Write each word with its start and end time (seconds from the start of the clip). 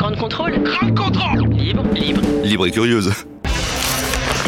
Grande 0.00 0.16
contrôle. 0.16 0.58
Grande 0.62 0.96
contrôle. 0.96 1.52
Libre, 1.52 1.82
libre. 1.94 2.22
Libre 2.42 2.66
et 2.66 2.70
curieuse. 2.70 3.12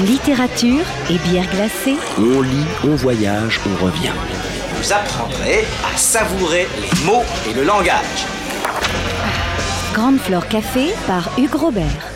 Littérature 0.02 0.80
et 1.10 1.18
bière 1.28 1.44
glacée. 1.54 1.96
On 2.16 2.40
lit, 2.40 2.64
on 2.84 2.94
voyage, 2.94 3.60
on 3.66 3.84
revient. 3.84 4.14
Vous 4.76 4.92
apprendrez 4.94 5.66
à 5.84 5.94
savourer 5.98 6.66
les 6.80 7.04
mots 7.04 7.22
et 7.50 7.52
le 7.52 7.64
langage. 7.64 8.24
Grande 9.92 10.20
Flore 10.20 10.48
Café 10.48 10.94
par 11.06 11.28
Hugues 11.38 11.54
Robert. 11.54 12.11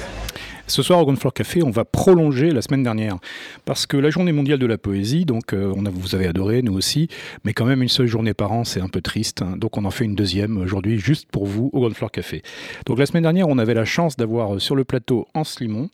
Ce 0.68 0.82
soir 0.82 0.98
au 0.98 1.04
Ground 1.04 1.20
Floor 1.20 1.32
Café, 1.32 1.62
on 1.62 1.70
va 1.70 1.84
prolonger 1.84 2.50
la 2.50 2.60
semaine 2.60 2.82
dernière 2.82 3.18
parce 3.64 3.86
que 3.86 3.96
la 3.96 4.10
journée 4.10 4.32
mondiale 4.32 4.58
de 4.58 4.66
la 4.66 4.78
poésie, 4.78 5.24
donc 5.24 5.52
euh, 5.52 5.72
on 5.76 5.84
vous 5.88 6.16
avez 6.16 6.26
adoré, 6.26 6.60
nous 6.62 6.76
aussi, 6.76 7.06
mais 7.44 7.52
quand 7.52 7.66
même 7.66 7.82
une 7.82 7.88
seule 7.88 8.08
journée 8.08 8.34
par 8.34 8.50
an, 8.50 8.64
c'est 8.64 8.80
un 8.80 8.88
peu 8.88 9.00
triste. 9.00 9.42
hein. 9.42 9.54
donc 9.56 9.78
on 9.78 9.84
en 9.84 9.92
fait 9.92 10.04
une 10.04 10.16
deuxième 10.16 10.56
aujourd'hui 10.58 10.98
juste 10.98 11.28
pour 11.30 11.46
vous 11.46 11.70
au 11.72 11.78
Ground 11.78 11.94
Floor 11.94 12.10
Café. 12.10 12.42
Donc 12.84 12.98
la 12.98 13.06
semaine 13.06 13.22
dernière, 13.22 13.46
on 13.48 13.58
avait 13.58 13.74
la 13.74 13.84
chance 13.84 14.16
d'avoir 14.16 14.56
euh, 14.56 14.58
sur 14.58 14.74
le 14.74 14.82
plateau 14.82 15.28
Hans 15.34 15.44
Limon 15.60 15.88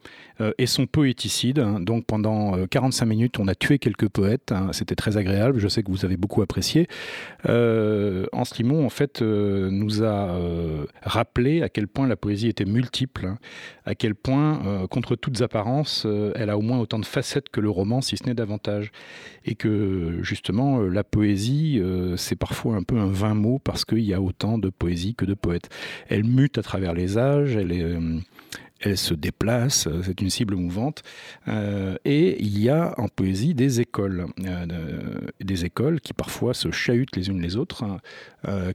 et 0.58 0.66
son 0.66 0.86
poéticide. 0.86 1.58
hein. 1.58 1.78
donc 1.80 2.04
pendant 2.06 2.56
euh, 2.56 2.66
45 2.66 3.06
minutes, 3.06 3.38
on 3.38 3.48
a 3.48 3.54
tué 3.54 3.78
quelques 3.78 4.08
poètes. 4.08 4.52
hein. 4.52 4.68
C'était 4.72 4.94
très 4.94 5.16
agréable. 5.16 5.58
Je 5.58 5.68
sais 5.68 5.82
que 5.82 5.90
vous 5.90 6.04
avez 6.04 6.16
beaucoup 6.16 6.42
apprécié. 6.42 6.88
Euh, 7.48 8.26
Hans 8.32 8.44
Limon, 8.58 8.84
en 8.84 8.88
fait, 8.90 9.22
euh, 9.22 9.70
nous 9.70 10.02
a 10.02 10.30
euh, 10.30 10.86
rappelé 11.02 11.62
à 11.62 11.68
quel 11.68 11.88
point 11.88 12.06
la 12.06 12.16
poésie 12.16 12.48
était 12.48 12.64
multiple, 12.64 13.26
hein, 13.26 13.38
à 13.84 13.94
quel 13.94 14.14
point, 14.14 14.60
euh, 14.66 14.86
contre 14.86 15.16
toutes 15.16 15.42
apparences, 15.42 16.04
euh, 16.06 16.32
elle 16.36 16.50
a 16.50 16.56
au 16.58 16.62
moins 16.62 16.78
autant 16.78 16.98
de 16.98 17.04
facettes 17.06 17.48
que 17.48 17.60
le 17.60 17.70
roman, 17.70 18.00
si 18.00 18.16
ce 18.16 18.24
n'est 18.24 18.34
davantage. 18.34 18.90
Et 19.44 19.54
que, 19.54 20.18
justement, 20.22 20.80
euh, 20.80 20.88
la 20.88 21.04
poésie, 21.04 21.78
euh, 21.80 22.16
c'est 22.16 22.36
parfois 22.36 22.76
un 22.76 22.82
peu 22.82 22.98
un 22.98 23.06
vain 23.10 23.34
mot 23.34 23.58
parce 23.58 23.84
qu'il 23.84 24.00
y 24.00 24.14
a 24.14 24.20
autant 24.20 24.58
de 24.58 24.70
poésie 24.70 25.14
que 25.14 25.24
de 25.24 25.34
poètes. 25.34 25.68
Elle 26.08 26.24
mute 26.24 26.58
à 26.58 26.62
travers 26.62 26.94
les 26.94 27.18
âges, 27.18 27.56
elle 27.56 27.72
est... 27.72 27.96
elle 28.82 28.98
se 28.98 29.14
déplace, 29.14 29.86
euh, 29.86 30.02
c'est 30.04 30.20
une 30.20 30.30
cible 30.30 30.56
mouvante. 30.56 31.02
Euh, 31.48 31.96
et 32.04 32.42
il 32.42 32.58
y 32.58 32.68
a 32.68 32.94
en 32.98 33.08
poésie 33.08 33.54
des 33.54 33.80
écoles, 33.80 34.26
euh, 34.44 34.66
de- 34.66 35.32
des 35.44 35.64
écoles 35.64 36.00
qui 36.00 36.12
parfois 36.12 36.52
se 36.54 36.70
chahutent 36.70 37.16
les 37.16 37.28
unes 37.28 37.40
les 37.40 37.56
autres, 37.56 37.84
hein, 37.84 37.98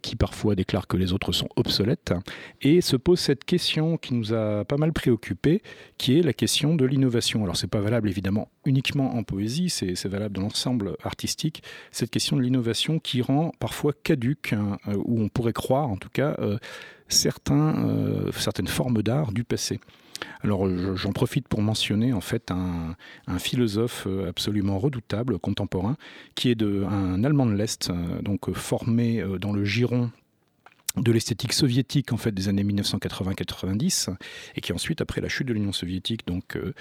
qui 0.01 0.15
parfois 0.15 0.55
déclarent 0.55 0.87
que 0.87 0.95
les 0.95 1.11
autres 1.11 1.33
sont 1.33 1.49
obsolètes, 1.57 2.13
hein, 2.13 2.21
et 2.61 2.79
se 2.79 2.95
pose 2.95 3.19
cette 3.19 3.43
question 3.43 3.97
qui 3.97 4.13
nous 4.13 4.33
a 4.33 4.63
pas 4.63 4.77
mal 4.77 4.93
préoccupé, 4.93 5.61
qui 5.97 6.17
est 6.17 6.21
la 6.21 6.31
question 6.31 6.73
de 6.73 6.85
l'innovation. 6.85 7.43
Alors 7.43 7.57
c'est 7.57 7.67
pas 7.67 7.81
valable 7.81 8.07
évidemment 8.07 8.49
uniquement 8.65 9.15
en 9.15 9.23
poésie, 9.23 9.69
c'est 9.69 10.07
valable 10.07 10.35
dans 10.35 10.43
l'ensemble 10.43 10.95
artistique, 11.03 11.63
cette 11.91 12.11
question 12.11 12.37
de 12.37 12.41
l'innovation 12.43 12.99
qui 12.99 13.21
rend 13.21 13.51
parfois 13.59 13.91
caduque, 14.03 14.53
hein, 14.53 14.77
ou 14.95 15.21
on 15.21 15.27
pourrait 15.27 15.53
croire 15.53 15.89
en 15.89 15.97
tout 15.97 16.09
cas, 16.09 16.37
certains, 17.09 17.85
euh, 17.85 18.31
certaines 18.33 18.67
formes 18.67 19.01
d'art 19.01 19.31
du 19.31 19.43
passé. 19.43 19.79
Alors 20.41 20.67
je- 20.67 20.95
j'en 20.95 21.11
profite 21.11 21.47
pour 21.47 21.61
mentionner 21.61 22.11
en 22.13 22.21
fait 22.21 22.49
un, 22.51 22.95
un 23.27 23.39
philosophe 23.39 24.05
euh, 24.07 24.27
absolument 24.29 24.79
redoutable, 24.79 25.37
contemporain, 25.39 25.95
qui 26.35 26.49
est 26.49 26.55
de, 26.55 26.83
un 26.89 27.23
Allemand 27.23 27.45
de 27.45 27.53
l'Est, 27.53 27.89
euh, 27.89 28.21
donc 28.21 28.49
euh, 28.49 28.53
formé 28.53 29.21
euh, 29.21 29.37
dans 29.37 29.53
le 29.53 29.63
giron 29.63 30.09
de 31.01 31.11
l'esthétique 31.11 31.53
soviétique 31.53 32.13
en 32.13 32.17
fait 32.17 32.31
des 32.31 32.49
années 32.49 32.63
1980-90 32.63 34.15
et 34.55 34.61
qui 34.61 34.73
ensuite 34.73 35.01
après 35.01 35.21
la 35.21 35.29
chute 35.29 35.47
de 35.47 35.53
l'Union 35.53 35.71
soviétique 35.71 36.25
donc 36.27 36.55
euh, 36.55 36.73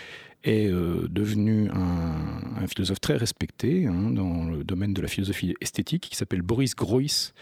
est 0.45 0.67
euh, 0.67 1.09
devenu 1.11 1.69
un, 1.71 2.67
philosophe 2.69 3.01
très 3.01 3.17
respecté 3.17 3.87
hein, 3.87 4.11
dans 4.11 4.45
le 4.45 4.65
domaine 4.65 4.93
de 4.93 5.01
la 5.01 5.09
philosophie 5.09 5.55
esthétique 5.61 6.09
qui 6.11 6.17
s'appelle 6.17 6.43
Boris 6.43 6.75
Groys 6.75 7.33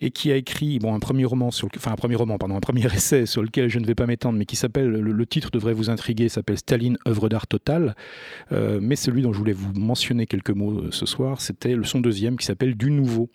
et 0.00 0.10
qui 0.10 0.32
a 0.32 0.36
écrit 0.36 0.78
bon 0.78 0.94
un 0.94 0.98
premier 0.98 1.24
roman 1.24 1.50
sur 1.50 1.68
enfin 1.76 1.92
un 1.92 1.96
premier 1.96 2.16
roman 2.16 2.38
pardon 2.38 2.56
un 2.56 2.60
premier 2.60 2.86
essai 2.94 3.26
sur 3.26 3.42
lequel 3.42 3.68
je 3.68 3.78
ne 3.78 3.86
vais 3.86 3.94
pas 3.94 4.06
m'étendre 4.06 4.38
mais 4.38 4.46
qui 4.46 4.56
s'appelle 4.56 4.88
le, 4.88 5.26
titre 5.26 5.50
devrait 5.50 5.74
vous 5.74 5.90
intriguer 5.90 6.28
s'appelle 6.28 6.58
Staline 6.58 6.98
œuvre 7.06 7.28
d'art 7.28 7.46
totale 7.46 7.94
Euh, 8.50 8.80
mais 8.82 8.96
celui 8.96 9.22
dont 9.22 9.32
je 9.32 9.38
voulais 9.38 9.52
vous 9.52 9.72
mentionner 9.72 10.26
quelques 10.26 10.50
mots 10.50 10.90
ce 10.90 11.06
soir 11.06 11.40
c'était 11.40 11.76
son 11.84 12.00
deuxième 12.00 12.36
qui 12.36 12.46
s'appelle 12.46 12.76
du 12.76 12.90
nouveau 12.90 13.30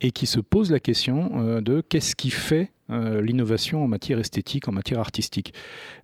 et 0.00 0.10
qui 0.10 0.26
se 0.26 0.40
pose 0.40 0.70
la 0.70 0.80
question 0.80 1.30
euh, 1.34 1.60
de 1.60 1.80
qu'est-ce 1.80 2.14
qui 2.14 2.30
fait 2.30 2.72
euh, 2.90 3.20
l'innovation 3.20 3.84
en 3.84 3.88
matière 3.88 4.18
esthétique, 4.18 4.66
en 4.66 4.72
matière 4.72 5.00
artistique. 5.00 5.52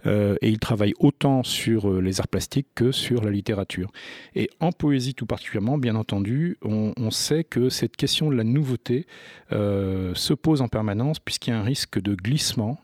Euh, 0.05 0.37
et 0.43 0.51
il 0.51 0.59
travaille 0.59 0.93
autant 0.99 1.43
sur 1.43 1.91
les 2.03 2.21
arts 2.21 2.29
plastiques 2.29 2.67
que 2.75 2.93
sur 2.93 3.23
la 3.23 3.31
littérature. 3.31 3.91
Et 4.35 4.51
en 4.61 4.71
poésie 4.71 5.15
tout 5.15 5.25
particulièrement, 5.25 5.79
bien 5.79 5.97
entendu, 5.97 6.59
on, 6.63 7.11
sait 7.11 7.45
que 7.45 7.71
cette 7.71 7.97
question 7.97 8.29
de 8.29 8.35
la 8.35 8.45
nouveauté 8.45 9.07
se 9.51 10.35
pose 10.35 10.63
en 10.63 10.69
permanence 10.69 11.21
puisqu'il 11.21 11.51
y 11.51 11.53
a 11.53 11.61
un 11.61 11.63
risque 11.63 12.01
de 12.01 12.15
glissement 12.15 12.81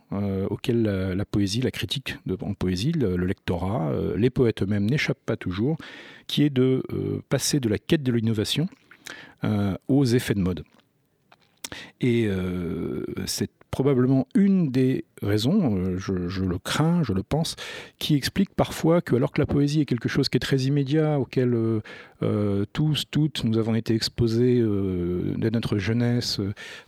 auquel 0.49 0.83
la, 0.83 1.25
poésie, 1.25 1.61
la 1.61 1.73
critique 1.73 2.17
en 2.41 2.55
poésie, 2.55 2.93
le, 2.93 3.17
le 3.17 3.27
lectorat, 3.27 3.93
les 4.17 4.31
poètes 4.31 4.63
eux-mêmes 4.63 4.89
n'échappent 4.89 5.25
pas 5.27 5.37
toujours, 5.37 5.79
qui 6.29 6.45
est 6.45 6.51
de 6.51 6.83
passer 7.29 7.59
de 7.59 7.69
la 7.69 7.79
quête 7.79 8.05
de 8.05 8.13
l'innovation 8.13 8.69
aux 9.89 10.05
effets 10.05 10.35
de 10.35 10.41
mode. 10.41 10.63
Et 12.01 12.27
euh, 12.27 13.05
c'est 13.27 13.51
probablement 13.71 14.27
une 14.35 14.71
des 14.73 15.05
raisons, 15.23 15.77
euh, 15.77 15.97
je, 15.97 16.43
le 16.43 16.59
crains, 16.59 17.03
je 17.05 17.13
le 17.13 17.23
pense, 17.23 17.55
qui 17.99 18.17
explique 18.17 18.51
parfois 18.55 19.01
que 19.01 19.15
alors 19.15 19.31
que 19.31 19.41
la 19.41 19.47
poésie 19.47 19.81
est 19.81 19.85
quelque 19.85 20.09
chose 20.09 20.29
qui 20.29 20.37
est 20.37 20.41
très 20.41 20.63
immédiat, 20.63 21.21
auquel 21.21 21.55
euh, 22.23 22.65
tous, 22.73 23.05
toutes, 23.11 23.45
nous 23.45 23.59
avons 23.59 23.75
été 23.75 23.95
exposés 23.95 24.63
dès 25.37 25.51
notre 25.51 25.79
jeunesse 25.79 26.41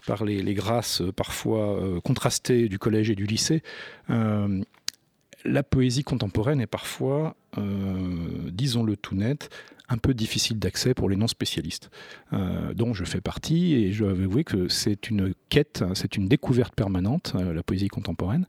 par 0.07 0.25
les, 0.25 0.55
grâces 0.55 1.03
parfois 1.15 1.79
contrastées 2.05 2.69
du 2.69 2.79
collège 2.79 3.11
et 3.11 3.15
du 3.15 3.27
lycée, 3.27 3.63
la 4.09 5.63
poésie 5.63 6.05
contemporaine 6.05 6.61
est 6.61 6.67
parfois, 6.67 7.37
disons-le 7.57 8.97
tout 8.97 9.15
net, 9.15 9.51
un 9.93 9.99
peu 9.99 10.15
difficile 10.15 10.59
d'accès 10.59 10.95
pour 10.95 11.11
les 11.11 11.17
non-spécialistes, 11.17 11.91
euh, 12.33 12.73
dont 12.75 12.95
je 12.95 13.05
fais 13.05 13.21
partie, 13.21 13.75
et 13.75 13.93
je 13.93 14.05
dois 14.05 14.13
avouer 14.13 14.43
que 14.43 14.69
c'est 14.69 15.11
une 15.11 15.35
quête, 15.51 15.83
hein, 15.83 15.93
c'est 15.95 16.17
une 16.17 16.29
découverte 16.29 16.75
permanente, 16.75 17.35
euh, 17.37 17.53
la 17.53 17.63
poésie 17.63 17.89
contemporaine, 17.89 18.47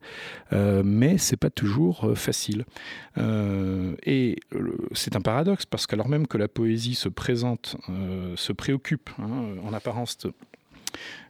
euh, 0.53 0.84
mais 0.86 1.18
c'est 1.18 1.38
pas 1.38 1.50
toujours 1.50 2.12
facile. 2.16 2.66
Et 4.06 4.40
c'est 4.94 5.16
un 5.16 5.22
paradoxe, 5.22 5.66
parce 5.66 5.86
qu'alors 5.86 6.08
même 6.08 6.28
que 6.28 6.38
la 6.38 6.48
poésie 6.48 6.96
se 6.96 7.09
présente, 7.09 7.76
se 8.36 8.53
préoccupe, 8.53 9.09
hein, 9.20 9.56
en 9.64 9.74
apparence, 9.74 10.18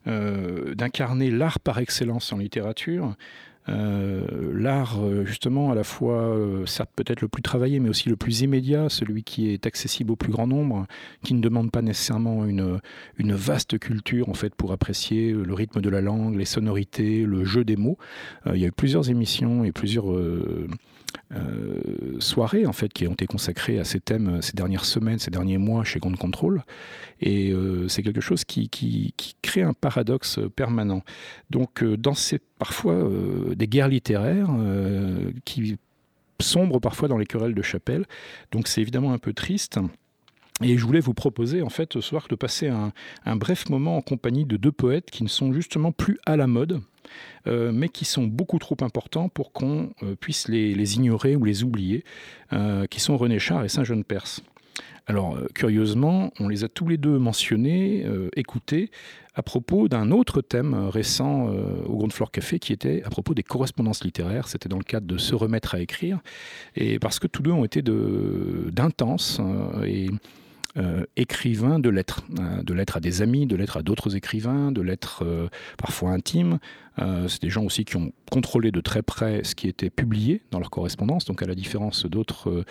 d'incarner 0.06 1.32
l'art 1.32 1.60
par 1.60 1.80
excellence 1.80 2.32
en 2.32 2.38
littérature, 2.38 3.16
l'art 3.68 5.00
euh, 5.00 5.26
justement 5.26 5.72
à 5.72 5.76
la 5.76 5.84
fois 5.84 6.16
euh, 6.16 6.66
certes 6.66 6.90
peut-être 6.96 7.22
le 7.22 7.28
plus 7.28 7.42
travaillé 7.42 7.80
mais 7.80 7.90
aussi 7.90 8.10
le 8.10 8.16
plus 8.16 8.42
immédiat, 8.42 8.90
celui 8.90 9.24
qui 9.24 9.50
est 9.50 9.66
accessible 9.66 10.12
au 10.12 10.16
plus 10.16 10.32
grand 10.32 10.48
nombre, 10.48 10.86
qui 11.24 11.34
ne 11.34 11.42
demande 11.42 11.72
pas 11.72 11.82
nécessairement 11.82 12.46
une, 12.46 12.80
vaste 13.20 13.80
culture 13.80 14.30
en 14.30 14.34
fait 14.34 14.54
pour 14.56 14.72
apprécier 14.72 15.32
euh, 15.32 15.44
le 15.44 15.54
rythme 15.54 15.82
de 15.82 15.90
la 15.90 16.02
langue, 16.02 16.36
les 16.36 16.46
sonorités, 16.46 17.24
le 17.24 17.46
jeu 17.46 17.64
des 17.64 17.76
mots. 17.76 17.98
Euh, 18.48 18.56
il 18.56 18.62
y 18.62 18.66
a 18.66 18.68
eu 18.68 18.72
plusieurs 18.72 19.10
émissions 19.10 19.64
et 19.64 19.72
plusieurs 19.72 20.06
euh, 21.36 22.20
soirées 22.20 22.66
en 22.66 22.74
fait 22.74 22.92
qui 22.94 23.08
ont 23.08 23.14
été 23.14 23.26
consacrées 23.26 23.80
à 23.80 23.84
ces 23.84 24.00
thèmes 24.00 24.36
euh, 24.36 24.42
ces 24.42 24.54
dernières 24.54 24.86
semaines, 24.86 25.20
ces 25.20 25.32
derniers 25.32 25.58
mois 25.58 25.84
chez 25.84 26.00
Ground 26.00 26.18
Control. 26.18 26.64
Et 27.22 27.52
euh, 27.52 27.88
c'est 27.88 28.04
quelque 28.04 28.22
chose 28.22 28.44
qui, 28.46 28.70
crée 29.42 29.62
un 29.62 29.74
paradoxe 29.74 30.40
permanent. 30.56 31.04
Donc 31.50 31.84
dans 31.84 32.14
ces 32.14 32.40
parfois 32.60 33.10
des 33.56 33.68
guerres 33.68 33.88
littéraires 33.88 34.50
qui 35.46 35.78
sombrent 36.40 36.80
parfois 36.80 37.08
dans 37.08 37.18
les 37.18 37.26
querelles 37.26 37.54
de 37.54 37.62
chapelle. 37.62 38.06
Donc 38.52 38.68
c'est 38.68 38.82
évidemment 38.82 39.14
un 39.14 39.18
peu 39.18 39.34
triste. 39.34 39.80
Et 40.62 40.78
je 40.78 40.86
voulais 40.86 41.00
vous 41.00 41.14
proposer 41.14 41.62
en 41.62 41.70
fait 41.70 41.94
ce 41.94 42.02
soir 42.02 42.28
de 42.30 42.36
passer 42.36 42.68
un, 42.68 42.94
un 43.26 43.36
bref 43.36 43.70
moment 43.70 43.98
en 43.98 44.02
compagnie 44.02 44.46
de 44.46 44.58
deux 44.58 44.72
poètes 44.72 45.12
qui 45.12 45.24
ne 45.24 45.30
sont 45.30 45.52
justement 45.54 45.92
plus 45.92 46.20
à 46.26 46.38
la 46.38 46.48
mode, 46.48 46.82
euh, 47.48 47.72
mais 47.74 47.90
qui 47.90 48.06
sont 48.06 48.24
beaucoup 48.24 48.60
trop 48.60 48.78
importants 48.82 49.30
pour 49.30 49.52
qu'on 49.52 49.92
euh, 50.04 50.16
puisse 50.16 50.48
les, 50.48 50.96
ignorer 50.96 51.36
ou 51.36 51.44
les 51.44 51.64
oublier, 51.64 52.04
euh, 52.54 52.86
qui 52.88 53.00
sont 53.00 53.18
René 53.18 53.40
Char 53.40 53.64
et 53.64 53.70
Saint-Jean 53.70 54.02
Perse. 54.04 54.42
Alors, 55.06 55.38
curieusement, 55.54 56.32
on 56.40 56.48
les 56.48 56.64
a 56.64 56.70
tous 56.70 56.88
les 56.88 56.96
deux 56.96 57.20
mentionnés, 57.20 58.06
écoutés, 58.38 58.90
à 59.36 59.44
propos 59.44 59.90
d'un 59.90 60.12
autre 60.12 60.40
thème 60.40 60.74
récent 60.74 61.48
au 61.86 61.98
Grand 61.98 62.10
Floor 62.10 62.32
Café 62.32 62.58
qui 62.58 62.72
était 62.72 63.04
à 63.04 63.10
propos 63.10 63.34
des 63.34 63.44
correspondances 63.44 64.06
littéraires. 64.06 64.48
C'était 64.48 64.70
dans 64.70 64.78
le 64.78 64.86
cadre 64.86 65.06
de 65.06 65.18
Se 65.18 65.36
remettre 65.36 65.76
à 65.76 65.82
écrire. 65.82 66.22
Et 66.78 67.00
parce 67.00 67.20
que 67.20 67.28
tous 67.28 67.42
deux 67.42 67.52
ont 67.52 67.66
été 67.66 67.82
d'intenses 67.82 69.42
et 69.86 70.08
euh, 70.76 71.06
écrivains 71.18 71.78
de 71.78 71.90
lettres, 71.90 72.24
euh, 72.40 72.64
de 72.64 72.74
lettres 72.74 72.98
à 72.98 73.00
des 73.00 73.22
amis, 73.22 73.46
de 73.46 73.56
lettres 73.56 73.78
à 73.78 73.84
d'autres 73.84 74.16
écrivains, 74.16 74.72
de 74.72 74.82
lettres 74.82 75.24
euh, 75.24 75.48
parfois 75.78 76.10
intimes, 76.12 76.58
c'est 77.28 77.42
des 77.42 77.50
gens 77.50 77.64
aussi 77.64 77.86
qui 77.86 77.98
ont 77.98 78.12
contrôlé 78.32 78.72
de 78.72 78.80
très 78.80 79.02
près 79.02 79.44
ce 79.44 79.56
qui 79.56 79.68
était 79.68 79.90
publié 79.90 80.44
dans 80.52 80.60
leur 80.60 80.70
correspondance, 80.70 81.26
donc 81.26 81.42
à 81.42 81.48
la 81.48 81.56
différence 81.56 82.06
d'autres 82.06 82.64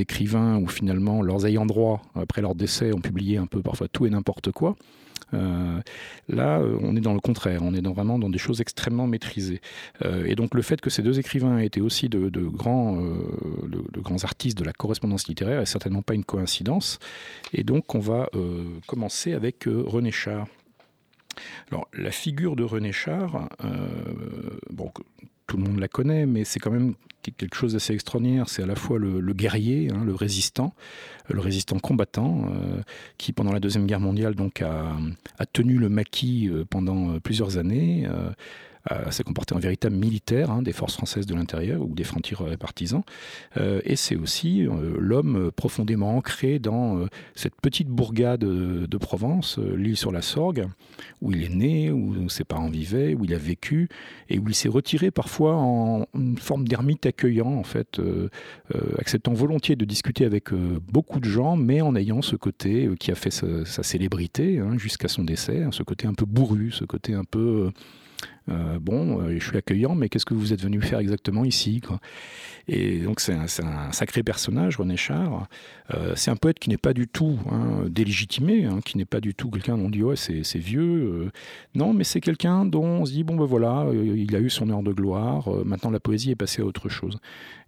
écrivains 0.00 0.56
où 0.56 0.66
finalement 0.66 1.22
leurs 1.22 1.46
ayants 1.46 1.66
droit, 1.66 2.02
après 2.16 2.42
leur 2.42 2.56
décès, 2.56 2.92
ont 2.92 3.00
publié 3.00 3.36
un 3.36 3.46
peu 3.46 3.62
parfois 3.62 3.86
tout 3.86 4.06
et 4.06 4.10
n'importe 4.10 4.50
quoi. 4.50 4.74
Euh, 5.34 5.80
là, 6.28 6.58
euh, 6.58 6.78
on 6.80 6.96
est 6.96 7.00
dans 7.00 7.14
le 7.14 7.20
contraire, 7.20 7.62
on 7.62 7.74
est 7.74 7.86
vraiment 7.86 8.18
dans 8.18 8.28
des 8.28 8.38
choses 8.38 8.60
extrêmement 8.60 9.06
maîtrisées. 9.06 9.60
Euh, 10.04 10.24
et 10.26 10.34
donc 10.34 10.54
le 10.54 10.62
fait 10.62 10.80
que 10.80 10.90
ces 10.90 11.02
deux 11.02 11.18
écrivains 11.18 11.58
aient 11.58 11.66
été 11.66 11.80
aussi 11.80 12.08
de, 12.08 12.28
grands, 12.40 12.96
de, 12.96 14.00
grands 14.00 14.24
artistes 14.24 14.58
de 14.58 14.64
la 14.64 14.72
correspondance 14.72 15.28
littéraire 15.28 15.60
est 15.60 15.66
certainement 15.66 16.02
pas 16.02 16.14
une 16.14 16.24
coïncidence. 16.24 16.98
Et 17.52 17.64
donc 17.64 17.94
on 17.94 18.00
va 18.00 18.28
commencer 18.86 19.32
avec 19.32 19.64
René 19.66 20.10
Char. 20.10 20.46
Alors, 21.70 21.88
la 21.94 22.10
figure 22.10 22.56
de 22.56 22.64
René 22.64 22.92
Char, 22.92 23.48
bon, 24.70 24.90
tout 25.50 25.56
le 25.56 25.64
monde 25.64 25.80
la 25.80 25.88
connaît, 25.88 26.26
mais 26.26 26.44
c'est 26.44 26.60
quand 26.60 26.70
même 26.70 26.94
quelque 27.22 27.56
chose 27.56 27.72
d'assez 27.72 27.92
extraordinaire. 27.92 28.48
C'est 28.48 28.62
à 28.62 28.66
la 28.66 28.76
fois 28.76 29.00
le, 29.00 29.32
guerrier, 29.32 29.90
hein, 29.92 30.04
le 30.06 30.14
résistant, 30.14 30.74
euh, 31.28 31.34
le 31.34 31.40
résistant 31.40 31.80
combattant, 31.80 32.44
euh, 32.44 32.80
qui 33.18 33.32
pendant 33.32 33.52
la 33.52 33.58
Deuxième 33.58 33.84
Guerre 33.84 33.98
mondiale 33.98 34.36
donc 34.36 34.62
a, 34.62 34.96
tenu 35.52 35.74
le 35.74 35.88
maquis 35.88 36.48
euh, 36.48 36.64
pendant 36.64 37.18
plusieurs 37.18 37.58
années. 37.58 38.06
S'est 39.10 39.24
comporté 39.24 39.54
en 39.54 39.58
véritable 39.58 39.96
militaire 39.96 40.50
hein, 40.50 40.62
des 40.62 40.72
forces 40.72 40.94
françaises 40.94 41.26
de 41.26 41.34
l'intérieur 41.34 41.82
ou 41.82 41.94
des 41.94 42.04
frontières 42.04 42.42
partisans. 42.58 43.02
Euh, 43.56 43.80
et 43.84 43.96
c'est 43.96 44.16
aussi 44.16 44.66
euh, 44.66 44.96
l'homme 44.98 45.50
profondément 45.54 46.16
ancré 46.16 46.58
dans 46.58 47.06
cette 47.34 47.54
petite 47.60 47.88
bourgade 47.88 48.40
de, 48.40 48.98
Provence, 49.00 49.58
l'île 49.58 49.96
sur 49.96 50.12
la 50.12 50.20
Sorgue, 50.20 50.66
où 51.22 51.32
il 51.32 51.42
est 51.42 51.48
né, 51.48 51.90
où 51.90 52.28
ses 52.28 52.44
parents 52.44 52.68
vivaient, 52.68 53.14
où 53.14 53.24
il 53.24 53.32
a 53.32 53.38
vécu, 53.38 53.88
et 54.28 54.38
où 54.38 54.46
il 54.46 54.54
s'est 54.54 54.68
retiré 54.68 55.10
parfois 55.10 55.56
en 55.56 56.06
une 56.14 56.36
forme 56.36 56.68
d'ermite 56.68 57.06
accueillant, 57.06 57.50
en 57.50 57.64
fait, 57.64 57.98
acceptant 58.98 59.32
volontiers 59.32 59.74
de 59.74 59.86
discuter 59.86 60.26
avec 60.26 60.52
beaucoup 60.52 61.18
de 61.18 61.24
gens, 61.24 61.56
mais 61.56 61.80
en 61.80 61.96
ayant 61.96 62.20
ce 62.20 62.36
côté 62.36 62.90
qui 63.00 63.10
a 63.10 63.14
fait 63.14 63.30
sa, 63.30 63.82
célébrité 63.82 64.58
hein, 64.58 64.76
jusqu'à 64.76 65.08
son 65.08 65.24
décès, 65.24 65.62
hein, 65.62 65.70
ce 65.72 65.82
côté 65.82 66.06
un 66.06 66.14
peu 66.14 66.26
bourru, 66.26 66.70
ce 66.70 66.84
côté 66.84 67.14
un 67.14 67.24
peu 67.24 67.70
euh, 68.50 68.78
bon, 68.80 69.20
euh, 69.20 69.38
je 69.38 69.46
suis 69.46 69.56
accueillant, 69.56 69.94
mais 69.94 70.08
qu'est-ce 70.08 70.24
que 70.24 70.34
vous 70.34 70.52
êtes 70.52 70.62
venu 70.62 70.80
faire 70.80 70.98
exactement 70.98 71.44
ici 71.44 71.80
Et 72.68 72.98
donc 73.00 73.20
c'est 73.20 73.34
un, 73.34 73.92
sacré 73.92 74.22
personnage, 74.22 74.76
René 74.76 74.96
Char. 74.96 75.46
Euh, 75.94 76.14
c'est 76.16 76.30
un 76.30 76.36
poète 76.36 76.58
qui 76.58 76.68
n'est 76.68 76.76
pas 76.76 76.92
du 76.92 77.06
tout 77.06 77.38
hein, 77.50 77.84
délégitimé, 77.88 78.64
hein, 78.64 78.80
qui 78.84 78.98
n'est 78.98 79.04
pas 79.04 79.20
du 79.20 79.34
tout 79.34 79.50
quelqu'un 79.50 79.76
dont 79.76 79.86
on 79.86 79.90
dit 79.90 80.02
ouais 80.02 80.16
c'est 80.16 80.58
vieux. 80.58 81.30
non, 81.74 81.92
mais 81.92 82.04
c'est 82.04 82.20
quelqu'un 82.20 82.64
dont 82.64 82.84
on 82.84 83.04
se 83.04 83.12
dit 83.12 83.24
bon 83.24 83.36
ben 83.36 83.44
voilà, 83.44 83.86
il 83.92 84.34
a 84.34 84.40
eu 84.40 84.50
son 84.50 84.68
heure 84.70 84.82
de 84.82 84.92
gloire. 84.92 85.48
maintenant 85.64 85.90
la 85.90 86.00
poésie 86.00 86.30
est 86.30 86.36
passée 86.36 86.62
à 86.62 86.64
autre 86.64 86.88
chose. 86.88 87.18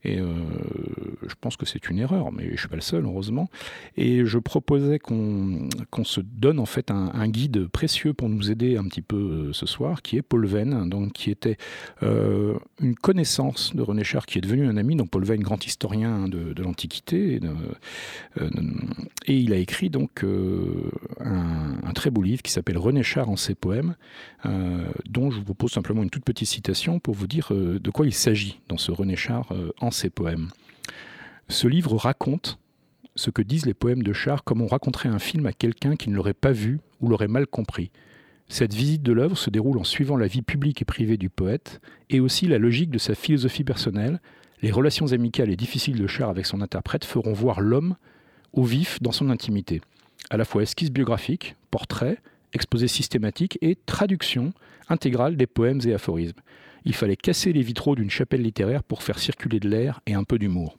Et 0.04 0.18
je 0.18 1.34
pense 1.40 1.56
que 1.56 1.66
c'est 1.66 1.88
une 1.88 1.98
erreur, 1.98 2.32
mais 2.32 2.50
je 2.52 2.58
suis 2.58 2.68
pas 2.68 2.76
le 2.76 2.82
seul 2.82 3.04
heureusement. 3.04 3.48
Et 3.96 4.24
je 4.24 4.38
proposais 4.38 4.98
qu'on 4.98 5.68
se 6.04 6.20
donne 6.20 6.58
en 6.58 6.66
fait 6.66 6.90
un, 6.90 7.28
guide 7.28 7.68
précieux 7.68 8.12
pour 8.12 8.28
nous 8.28 8.50
aider 8.50 8.76
un 8.76 8.84
petit 8.84 9.02
peu 9.02 9.52
ce 9.52 9.66
soir, 9.66 10.02
qui 10.02 10.16
est 10.16 10.22
Paul 10.22 10.46
Venn 10.46 10.88
donc, 10.88 11.12
qui 11.12 11.30
était 11.30 11.56
euh, 12.02 12.54
une 12.80 12.94
connaissance 12.94 13.74
de 13.74 13.82
René 13.82 14.04
Char, 14.04 14.26
qui 14.26 14.38
est 14.38 14.40
devenu 14.40 14.66
un 14.66 14.76
ami. 14.76 14.96
Donc 14.96 15.10
Paul 15.10 15.24
Veyne, 15.24 15.42
grand 15.42 15.64
historien 15.64 16.28
de, 16.28 16.60
l'Antiquité, 16.62 17.40
euh, 18.40 18.50
et 19.26 19.36
il 19.36 19.52
a 19.52 19.56
écrit 19.56 19.90
donc 19.90 20.24
euh, 20.24 20.90
un, 21.20 21.92
très 21.92 22.10
beau 22.10 22.22
livre 22.22 22.42
qui 22.42 22.52
s'appelle 22.52 22.78
René 22.78 23.02
Char 23.02 23.28
en 23.28 23.36
ses 23.36 23.54
poèmes, 23.54 23.94
dont 25.08 25.30
je 25.30 25.36
vous 25.36 25.44
propose 25.44 25.72
simplement 25.72 26.02
une 26.02 26.10
toute 26.10 26.24
petite 26.24 26.48
citation 26.48 26.98
pour 26.98 27.14
vous 27.14 27.26
dire 27.26 27.52
de 27.52 27.90
quoi 27.90 28.06
il 28.06 28.14
s'agit 28.14 28.60
dans 28.68 28.78
ce 28.78 28.90
René 28.90 29.14
Char 29.14 29.52
en 29.80 29.90
ses 29.92 30.10
poèmes. 30.10 30.48
Ce 31.48 31.66
livre 31.66 31.96
raconte 31.96 32.58
ce 33.14 33.30
que 33.30 33.42
disent 33.42 33.66
les 33.66 33.74
poèmes 33.74 34.02
de 34.02 34.12
Char 34.12 34.44
comme 34.44 34.62
on 34.62 34.66
raconterait 34.66 35.08
un 35.08 35.18
film 35.18 35.46
à 35.46 35.52
quelqu'un 35.52 35.96
qui 35.96 36.10
ne 36.10 36.16
l'aurait 36.16 36.32
pas 36.32 36.52
vu 36.52 36.80
ou 37.00 37.08
l'aurait 37.08 37.28
mal 37.28 37.46
compris. 37.46 37.90
Cette 38.48 38.74
visite 38.74 39.02
de 39.02 39.12
l'œuvre 39.12 39.38
se 39.38 39.50
déroule 39.50 39.78
en 39.78 39.84
suivant 39.84 40.16
la 40.16 40.26
vie 40.26 40.42
publique 40.42 40.82
et 40.82 40.84
privée 40.84 41.16
du 41.16 41.30
poète, 41.30 41.80
et 42.10 42.20
aussi 42.20 42.46
la 42.46 42.58
logique 42.58 42.90
de 42.90 42.98
sa 42.98 43.14
philosophie 43.14 43.64
personnelle. 43.64 44.20
Les 44.60 44.70
relations 44.70 45.12
amicales 45.12 45.50
et 45.50 45.56
difficiles 45.56 45.98
de 45.98 46.06
Char 46.06 46.28
avec 46.28 46.46
son 46.46 46.60
interprète 46.60 47.04
feront 47.04 47.32
voir 47.32 47.60
l'homme 47.60 47.96
au 48.52 48.64
vif 48.64 49.00
dans 49.00 49.12
son 49.12 49.30
intimité. 49.30 49.80
À 50.30 50.36
la 50.36 50.44
fois 50.44 50.62
esquisse 50.62 50.90
biographique, 50.90 51.56
portrait, 51.70 52.18
exposé 52.52 52.88
systématique 52.88 53.58
et 53.62 53.76
traduction 53.86 54.52
intégrale 54.88 55.36
des 55.36 55.46
poèmes 55.46 55.80
et 55.86 55.94
aphorismes. 55.94 56.40
Il 56.84 56.94
fallait 56.94 57.16
casser 57.16 57.52
les 57.52 57.62
vitraux 57.62 57.94
d'une 57.94 58.10
chapelle 58.10 58.42
littéraire 58.42 58.82
pour 58.82 59.02
faire 59.02 59.18
circuler 59.18 59.60
de 59.60 59.68
l'air 59.68 60.00
et 60.06 60.14
un 60.14 60.24
peu 60.24 60.38
d'humour. 60.38 60.76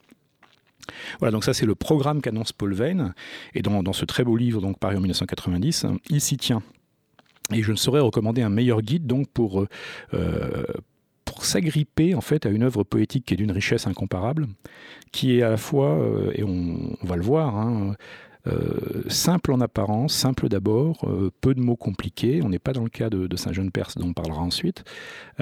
Voilà, 1.18 1.32
donc 1.32 1.44
ça 1.44 1.54
c'est 1.54 1.66
le 1.66 1.74
programme 1.74 2.20
qu'annonce 2.20 2.52
Paul 2.52 2.74
Veyne. 2.74 3.14
Et 3.54 3.62
dans, 3.62 3.92
ce 3.92 4.04
très 4.04 4.24
beau 4.24 4.36
livre, 4.36 4.60
donc 4.60 4.78
paru 4.78 4.96
en 4.96 5.00
1990, 5.00 5.86
il 6.10 6.20
s'y 6.20 6.36
tient 6.36 6.62
et 7.52 7.62
je 7.62 7.72
ne 7.72 7.76
saurais 7.76 8.00
recommander 8.00 8.42
un 8.42 8.48
meilleur 8.48 8.80
guide 8.80 9.06
donc 9.06 9.28
pour, 9.28 9.60
euh, 9.60 9.68
euh, 10.14 10.64
pour 11.24 11.44
s'agripper 11.44 12.14
en 12.14 12.20
fait 12.20 12.46
à 12.46 12.48
une 12.48 12.62
œuvre 12.62 12.84
poétique 12.84 13.26
qui 13.26 13.34
est 13.34 13.36
d'une 13.36 13.52
richesse 13.52 13.86
incomparable, 13.86 14.46
qui 15.12 15.38
est 15.38 15.42
à 15.42 15.50
la 15.50 15.56
fois, 15.56 15.98
euh, 15.98 16.32
et 16.34 16.42
on, 16.42 16.96
va 17.02 17.16
le 17.16 17.22
voir, 17.22 17.56
hein, 17.56 17.96
simple 19.08 19.52
en 19.52 19.60
apparence, 19.60 20.14
simple 20.14 20.48
d'abord, 20.48 21.08
euh, 21.08 21.30
peu 21.40 21.54
de 21.54 21.60
mots 21.60 21.76
compliqués. 21.76 22.40
On 22.42 22.48
n'est 22.48 22.58
pas 22.58 22.72
dans 22.72 22.82
le 22.82 22.90
cas 22.90 23.10
de, 23.10 23.34
Saint-Jean-Perse 23.36 23.96
dont 23.96 24.08
on 24.08 24.12
parlera 24.12 24.40
ensuite, 24.42 24.84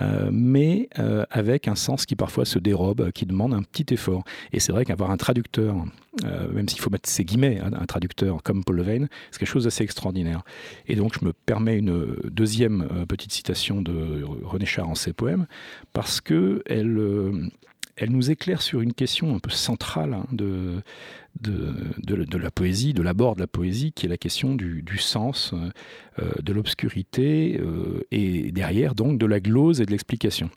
euh, 0.00 0.30
mais 0.32 0.88
avec 1.30 1.68
un 1.68 1.74
sens 1.74 2.06
qui 2.06 2.16
parfois 2.16 2.44
se 2.44 2.58
dérobe, 2.58 3.10
qui 3.12 3.26
demande 3.26 3.54
un 3.54 3.62
petit 3.62 3.92
effort. 3.92 4.24
Et 4.52 4.60
c'est 4.60 4.72
vrai 4.72 4.84
qu'avoir 4.84 5.10
un 5.10 5.16
traducteur, 5.16 5.76
même 6.22 6.68
s'il 6.68 6.80
faut 6.80 6.90
mettre 6.90 7.08
ses 7.08 7.24
guillemets, 7.24 7.60
hein, 7.60 7.70
un 7.78 7.86
traducteur 7.86 8.42
comme 8.42 8.64
Paul 8.64 8.76
Levine, 8.76 9.08
c'est 9.30 9.38
quelque 9.38 9.48
chose 9.48 9.64
d'assez 9.64 9.84
extraordinaire. 9.84 10.42
Et 10.86 10.96
donc 10.96 11.18
je 11.18 11.24
me 11.24 11.32
permets 11.32 11.78
une 11.78 12.16
deuxième 12.24 13.06
petite 13.06 13.32
citation 13.32 13.82
de 13.82 14.24
René 14.42 14.66
Char 14.66 14.88
en 14.88 14.94
ses 14.94 15.12
poèmes, 15.12 15.46
parce 15.92 16.20
que 16.20 16.62
elle 16.66 17.50
elle 17.96 18.10
nous 18.10 18.30
éclaire 18.30 18.62
sur 18.62 18.80
une 18.80 18.94
question 18.94 19.34
un 19.34 19.38
peu 19.38 19.50
centrale 19.50 20.14
hein, 20.14 20.26
de, 21.40 22.36
la 22.36 22.50
poésie, 22.50 22.94
de 22.94 23.02
l'abord 23.02 23.34
de 23.34 23.40
la 23.40 23.46
poésie, 23.46 23.92
qui 23.92 24.06
est 24.06 24.08
la 24.08 24.16
question 24.16 24.54
du, 24.54 24.98
sens, 24.98 25.54
euh, 26.18 26.30
de 26.42 26.52
l'obscurité, 26.52 27.58
euh, 27.60 28.06
et 28.10 28.52
derrière 28.52 28.94
donc 28.94 29.18
de 29.18 29.26
la 29.26 29.40
glose 29.40 29.80
et 29.80 29.86
de 29.86 29.90
l'explication. 29.90 30.50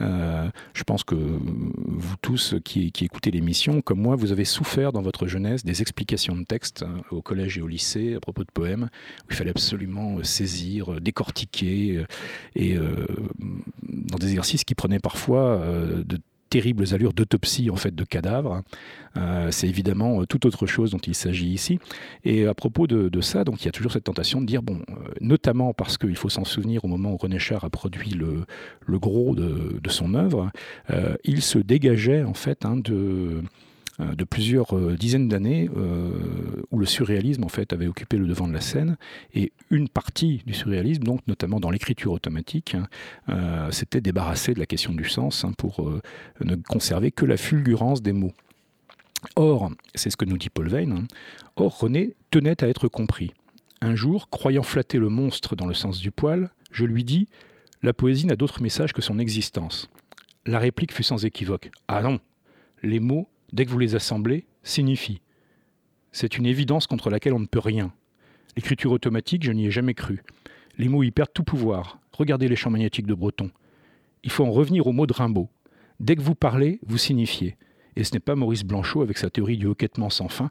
Euh, 0.00 0.48
je 0.72 0.82
pense 0.82 1.04
que 1.04 1.14
vous 1.14 2.16
tous 2.22 2.54
qui, 2.64 2.92
écoutez 3.00 3.30
l'émission, 3.30 3.82
comme 3.82 4.00
moi, 4.00 4.16
vous 4.16 4.32
avez 4.32 4.46
souffert 4.46 4.92
dans 4.92 5.02
votre 5.02 5.26
jeunesse 5.26 5.64
des 5.64 5.82
explications 5.82 6.36
de 6.36 6.44
texte 6.44 6.84
hein, 6.84 7.02
au 7.10 7.20
collège 7.20 7.58
et 7.58 7.60
au 7.60 7.68
lycée 7.68 8.14
à 8.14 8.20
propos 8.20 8.42
de 8.42 8.50
poèmes, 8.52 8.88
où 9.24 9.26
il 9.30 9.36
fallait 9.36 9.50
absolument 9.50 10.22
saisir, 10.22 11.00
décortiquer, 11.00 12.04
et 12.56 12.76
dans 12.76 14.16
des 14.18 14.28
exercices 14.28 14.64
qui 14.64 14.74
prenaient 14.74 15.00
parfois 15.00 15.62
de 16.04 16.18
terribles 16.50 16.84
allures 16.92 17.14
d'autopsie 17.14 17.70
en 17.70 17.76
fait 17.76 17.94
de 17.94 18.04
cadavres. 18.04 18.62
Euh, 19.16 19.50
c'est 19.50 19.68
évidemment 19.68 20.20
euh, 20.20 20.26
tout 20.26 20.46
autre 20.46 20.66
chose 20.66 20.90
dont 20.90 20.98
il 20.98 21.14
s'agit 21.14 21.48
ici. 21.48 21.78
Et 22.24 22.46
à 22.46 22.54
propos 22.54 22.86
de, 22.86 23.20
ça, 23.20 23.44
donc 23.44 23.62
il 23.62 23.66
y 23.66 23.68
a 23.68 23.72
toujours 23.72 23.92
cette 23.92 24.04
tentation 24.04 24.40
de 24.40 24.46
dire 24.46 24.62
bon, 24.62 24.80
euh, 24.90 24.94
notamment 25.20 25.72
parce 25.72 25.96
qu'il 25.96 26.16
faut 26.16 26.28
s'en 26.28 26.44
souvenir 26.44 26.84
au 26.84 26.88
moment 26.88 27.12
où 27.12 27.16
René 27.16 27.38
Char 27.38 27.64
a 27.64 27.70
produit 27.70 28.10
le, 28.10 28.44
gros 28.98 29.34
de, 29.34 29.80
son 29.88 30.14
œuvre, 30.14 30.50
il 31.24 31.42
se 31.42 31.58
dégageait 31.58 32.22
en 32.22 32.34
fait 32.34 32.64
hein, 32.64 32.76
de 32.76 33.42
de 34.00 34.24
plusieurs 34.24 34.76
euh, 34.76 34.96
dizaines 34.96 35.28
d'années 35.28 35.70
euh, 35.76 36.10
où 36.70 36.78
le 36.78 36.86
surréalisme 36.86 37.44
en 37.44 37.48
fait 37.48 37.72
avait 37.72 37.86
occupé 37.86 38.16
le 38.16 38.26
devant 38.26 38.48
de 38.48 38.52
la 38.52 38.60
scène 38.60 38.96
et 39.34 39.52
une 39.70 39.88
partie 39.88 40.42
du 40.46 40.54
surréalisme, 40.54 41.02
donc 41.02 41.20
notamment 41.26 41.60
dans 41.60 41.70
l'écriture 41.70 42.12
automatique, 42.12 42.76
hein, 43.28 43.68
s'était 43.70 44.00
débarrassé 44.00 44.54
de 44.54 44.58
la 44.58 44.66
question 44.66 44.92
du 44.92 45.04
sens 45.04 45.44
hein, 45.44 45.52
pour 45.56 45.90
ne 46.40 46.56
conserver 46.56 47.10
que 47.10 47.24
la 47.24 47.36
fulgurance 47.36 48.02
des 48.02 48.12
mots. 48.12 48.32
Or, 49.36 49.70
c'est 49.94 50.10
ce 50.10 50.16
que 50.16 50.24
nous 50.24 50.38
dit 50.38 50.50
Paul 50.50 50.68
Veyne, 50.68 50.92
hein, 50.92 51.04
or 51.56 51.78
René 51.78 52.14
tenait 52.30 52.62
à 52.64 52.68
être 52.68 52.88
compris. 52.88 53.32
Un 53.82 53.94
jour, 53.94 54.28
croyant 54.30 54.62
flatter 54.62 54.98
le 54.98 55.08
monstre 55.08 55.56
dans 55.56 55.66
le 55.66 55.74
sens 55.74 56.00
du 56.00 56.10
poil, 56.10 56.50
je 56.70 56.84
lui 56.84 57.04
dis 57.04 57.28
La 57.82 57.92
poésie 57.92 58.26
n'a 58.26 58.36
d'autre 58.36 58.62
message 58.62 58.92
que 58.92 59.02
son 59.02 59.18
existence. 59.18 59.88
La 60.46 60.58
réplique 60.58 60.92
fut 60.92 61.02
sans 61.02 61.24
équivoque. 61.24 61.70
Ah 61.88 62.02
non 62.02 62.18
Les 62.82 63.00
mots 63.00 63.28
dès 63.52 63.64
que 63.64 63.70
vous 63.70 63.78
les 63.78 63.94
assemblez, 63.94 64.46
signifie. 64.62 65.20
C'est 66.12 66.36
une 66.36 66.46
évidence 66.46 66.86
contre 66.86 67.10
laquelle 67.10 67.34
on 67.34 67.40
ne 67.40 67.46
peut 67.46 67.60
rien. 67.60 67.92
L'écriture 68.56 68.92
automatique, 68.92 69.44
je 69.44 69.52
n'y 69.52 69.66
ai 69.66 69.70
jamais 69.70 69.94
cru. 69.94 70.22
Les 70.76 70.88
mots 70.88 71.02
y 71.02 71.10
perdent 71.10 71.32
tout 71.32 71.44
pouvoir. 71.44 72.00
Regardez 72.12 72.48
les 72.48 72.56
champs 72.56 72.70
magnétiques 72.70 73.06
de 73.06 73.14
Breton. 73.14 73.50
Il 74.24 74.30
faut 74.30 74.44
en 74.44 74.50
revenir 74.50 74.86
au 74.86 74.92
mot 74.92 75.06
de 75.06 75.12
Rimbaud. 75.12 75.48
Dès 76.00 76.16
que 76.16 76.22
vous 76.22 76.34
parlez, 76.34 76.80
vous 76.86 76.98
signifiez. 76.98 77.56
Et 77.96 78.04
ce 78.04 78.12
n'est 78.14 78.20
pas 78.20 78.34
Maurice 78.34 78.64
Blanchot 78.64 79.02
avec 79.02 79.18
sa 79.18 79.30
théorie 79.30 79.56
du 79.56 79.66
hoquettement 79.66 80.10
sans 80.10 80.28
fin. 80.28 80.50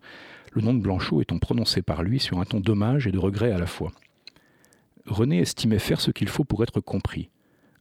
Le 0.54 0.62
nom 0.62 0.74
de 0.74 0.82
Blanchot 0.82 1.22
étant 1.22 1.40
prononcé 1.40 1.82
par 1.82 2.04
lui 2.04 2.20
sur 2.20 2.40
un 2.40 2.46
ton 2.46 2.60
d'hommage 2.60 3.08
et 3.08 3.12
de 3.12 3.20
regret 3.20 3.52
à 3.52 3.58
la 3.58 3.68
fois. 3.68 3.92
René 5.06 5.40
estimait 5.40 5.80
faire 5.80 6.02
ce 6.02 6.12
qu'il 6.12 6.30
faut 6.30 6.44
pour 6.44 6.64
être 6.64 6.80
compris. 6.80 7.30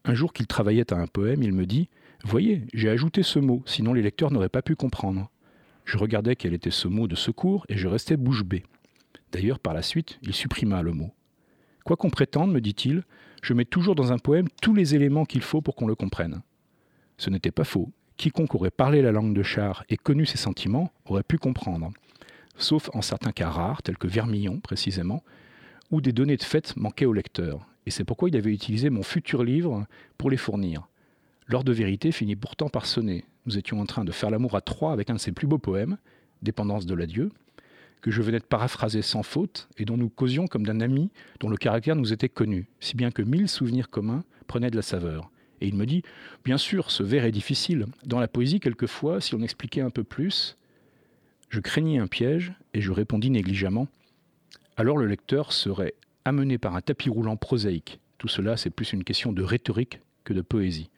Un 0.04 0.14
jour 0.14 0.32
qu'il 0.32 0.46
travaillait 0.46 0.92
à 0.92 0.96
un 0.96 1.06
poème, 1.06 1.42
il 1.42 1.52
me 1.52 1.66
dit 1.66 1.88
Voyez, 2.24 2.66
j'ai 2.74 2.88
ajouté 2.88 3.22
ce 3.22 3.38
mot, 3.38 3.62
sinon 3.64 3.92
les 3.92 4.02
lecteurs 4.02 4.30
n'auraient 4.30 4.48
pas 4.48 4.62
pu 4.62 4.74
comprendre. 4.74 5.30
Je 5.84 5.96
regardais 5.96 6.36
quel 6.36 6.52
était 6.52 6.70
ce 6.70 6.88
mot 6.88 7.06
de 7.06 7.14
secours 7.14 7.64
et 7.68 7.76
je 7.76 7.88
restais 7.88 8.16
bouche 8.16 8.44
bée. 8.44 8.64
D'ailleurs, 9.32 9.58
par 9.58 9.74
la 9.74 9.82
suite, 9.82 10.18
il 10.22 10.34
supprima 10.34 10.82
le 10.82 10.92
mot. 10.92 11.10
Quoi 11.84 11.96
qu'on 11.96 12.10
prétende, 12.10 12.52
me 12.52 12.60
dit-il, 12.60 13.04
je 13.42 13.54
mets 13.54 13.64
toujours 13.64 13.94
dans 13.94 14.12
un 14.12 14.18
poème 14.18 14.48
tous 14.60 14.74
les 14.74 14.94
éléments 14.94 15.24
qu'il 15.24 15.42
faut 15.42 15.62
pour 15.62 15.76
qu'on 15.76 15.86
le 15.86 15.94
comprenne. 15.94 16.42
Ce 17.16 17.30
n'était 17.30 17.50
pas 17.50 17.64
faux. 17.64 17.90
Quiconque 18.16 18.54
aurait 18.54 18.70
parlé 18.70 19.00
la 19.00 19.12
langue 19.12 19.32
de 19.32 19.42
Char 19.42 19.84
et 19.88 19.96
connu 19.96 20.26
ses 20.26 20.38
sentiments 20.38 20.92
aurait 21.06 21.22
pu 21.22 21.38
comprendre, 21.38 21.92
sauf 22.56 22.90
en 22.92 23.00
certains 23.00 23.32
cas 23.32 23.48
rares, 23.48 23.82
tels 23.82 23.96
que 23.96 24.08
Vermillon 24.08 24.58
précisément, 24.60 25.22
où 25.90 26.00
des 26.00 26.12
données 26.12 26.36
de 26.36 26.42
fait 26.42 26.76
manquaient 26.76 27.06
au 27.06 27.12
lecteur. 27.12 27.66
Et 27.86 27.90
c'est 27.90 28.04
pourquoi 28.04 28.28
il 28.28 28.36
avait 28.36 28.52
utilisé 28.52 28.90
mon 28.90 29.04
futur 29.04 29.44
livre 29.44 29.86
pour 30.18 30.30
les 30.30 30.36
fournir. 30.36 30.87
L'heure 31.48 31.64
de 31.64 31.72
vérité 31.72 32.12
finit 32.12 32.36
pourtant 32.36 32.68
par 32.68 32.84
sonner. 32.84 33.24
Nous 33.46 33.56
étions 33.56 33.80
en 33.80 33.86
train 33.86 34.04
de 34.04 34.12
faire 34.12 34.28
l'amour 34.28 34.54
à 34.54 34.60
trois 34.60 34.92
avec 34.92 35.08
un 35.08 35.14
de 35.14 35.18
ses 35.18 35.32
plus 35.32 35.46
beaux 35.46 35.58
poèmes, 35.58 35.96
Dépendance 36.42 36.84
de 36.84 36.94
l'adieu, 36.94 37.32
que 38.02 38.10
je 38.10 38.20
venais 38.20 38.38
de 38.38 38.44
paraphraser 38.44 39.00
sans 39.00 39.22
faute 39.22 39.68
et 39.78 39.86
dont 39.86 39.96
nous 39.96 40.10
causions 40.10 40.46
comme 40.46 40.66
d'un 40.66 40.80
ami 40.80 41.10
dont 41.40 41.48
le 41.48 41.56
caractère 41.56 41.96
nous 41.96 42.12
était 42.12 42.28
connu, 42.28 42.68
si 42.80 42.96
bien 42.96 43.10
que 43.10 43.22
mille 43.22 43.48
souvenirs 43.48 43.88
communs 43.88 44.24
prenaient 44.46 44.70
de 44.70 44.76
la 44.76 44.82
saveur. 44.82 45.30
Et 45.62 45.66
il 45.66 45.74
me 45.74 45.86
dit 45.86 46.02
Bien 46.44 46.58
sûr, 46.58 46.90
ce 46.90 47.02
vers 47.02 47.24
est 47.24 47.32
difficile. 47.32 47.86
Dans 48.04 48.20
la 48.20 48.28
poésie, 48.28 48.60
quelquefois, 48.60 49.22
si 49.22 49.34
on 49.34 49.42
expliquait 49.42 49.80
un 49.80 49.90
peu 49.90 50.04
plus, 50.04 50.58
je 51.48 51.60
craignais 51.60 51.98
un 51.98 52.06
piège 52.06 52.52
et 52.74 52.82
je 52.82 52.92
répondis 52.92 53.30
négligemment 53.30 53.88
Alors 54.76 54.98
le 54.98 55.06
lecteur 55.06 55.52
serait 55.52 55.94
amené 56.26 56.58
par 56.58 56.76
un 56.76 56.82
tapis 56.82 57.08
roulant 57.08 57.36
prosaïque. 57.36 58.00
Tout 58.18 58.28
cela, 58.28 58.58
c'est 58.58 58.70
plus 58.70 58.92
une 58.92 59.02
question 59.02 59.32
de 59.32 59.42
rhétorique 59.42 60.00
que 60.24 60.34
de 60.34 60.42
poésie. 60.42 60.90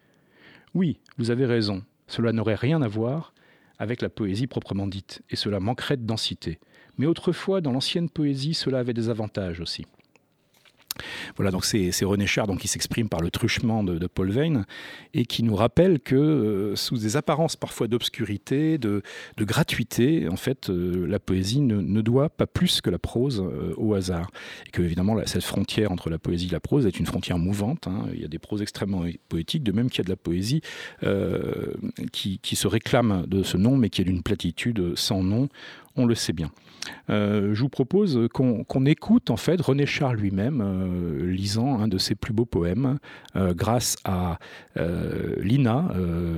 Oui, 0.73 0.99
vous 1.17 1.31
avez 1.31 1.45
raison, 1.45 1.83
cela 2.07 2.31
n'aurait 2.31 2.55
rien 2.55 2.81
à 2.81 2.87
voir 2.87 3.33
avec 3.77 4.01
la 4.01 4.09
poésie 4.09 4.47
proprement 4.47 4.87
dite, 4.87 5.21
et 5.29 5.35
cela 5.35 5.59
manquerait 5.59 5.97
de 5.97 6.05
densité. 6.05 6.59
Mais 6.97 7.07
autrefois, 7.07 7.61
dans 7.61 7.71
l'ancienne 7.71 8.09
poésie, 8.09 8.53
cela 8.53 8.79
avait 8.79 8.93
des 8.93 9.09
avantages 9.09 9.59
aussi. 9.59 9.85
Voilà, 11.35 11.51
donc 11.51 11.65
c'est 11.65 12.05
René 12.05 12.27
Char 12.27 12.47
donc, 12.47 12.59
qui 12.59 12.67
s'exprime 12.67 13.09
par 13.09 13.21
le 13.21 13.31
truchement 13.31 13.83
de, 13.83 14.07
Paul 14.07 14.31
Veyne 14.31 14.65
et 15.13 15.25
qui 15.25 15.43
nous 15.43 15.55
rappelle 15.55 15.99
que 15.99 16.15
euh, 16.15 16.75
sous 16.75 16.97
des 16.97 17.15
apparences 17.17 17.55
parfois 17.55 17.87
d'obscurité, 17.87 18.77
de, 18.77 19.01
gratuité, 19.39 20.27
en 20.27 20.35
fait, 20.35 20.69
euh, 20.69 21.05
la 21.07 21.19
poésie 21.19 21.61
ne, 21.61 22.01
doit 22.01 22.29
pas 22.29 22.47
plus 22.47 22.81
que 22.81 22.89
la 22.89 22.99
prose 22.99 23.41
euh, 23.41 23.73
au 23.77 23.93
hasard. 23.93 24.29
Et 24.67 24.71
que, 24.71 24.81
évidemment, 24.81 25.17
cette 25.25 25.43
frontière 25.43 25.91
entre 25.91 26.09
la 26.09 26.17
poésie 26.17 26.47
et 26.47 26.51
la 26.51 26.59
prose 26.59 26.85
est 26.85 26.99
une 26.99 27.05
frontière 27.05 27.37
mouvante. 27.37 27.87
Hein. 27.87 28.07
Il 28.13 28.21
y 28.21 28.25
a 28.25 28.27
des 28.27 28.39
proses 28.39 28.61
extrêmement 28.61 29.03
poétiques, 29.29 29.63
de 29.63 29.71
même 29.71 29.89
qu'il 29.89 29.99
y 29.99 30.01
a 30.01 30.05
de 30.05 30.09
la 30.09 30.15
poésie 30.15 30.61
qui, 32.11 32.39
qui 32.39 32.55
se 32.55 32.67
réclame 32.67 33.25
de 33.27 33.43
ce 33.43 33.57
nom, 33.57 33.77
mais 33.77 33.89
qui 33.89 34.01
est 34.01 34.05
d'une 34.05 34.23
platitude 34.23 34.95
sans 34.95 35.23
nom 35.23 35.49
on 35.95 36.05
le 36.05 36.15
sait 36.15 36.33
bien. 36.33 36.51
Euh, 37.09 37.53
je 37.53 37.61
vous 37.61 37.69
propose 37.69 38.27
qu'on 38.33 38.85
écoute 38.85 39.29
en 39.29 39.37
fait 39.37 39.61
René 39.61 39.85
Char 39.85 40.13
lui-même 40.13 40.61
euh, 40.61 41.31
lisant 41.31 41.79
un 41.79 41.87
de 41.87 41.97
ses 41.97 42.15
plus 42.15 42.33
beaux 42.33 42.45
poèmes 42.45 42.97
euh, 43.35 43.53
grâce 43.53 43.97
à 44.03 44.39
l'INA, 44.75 45.89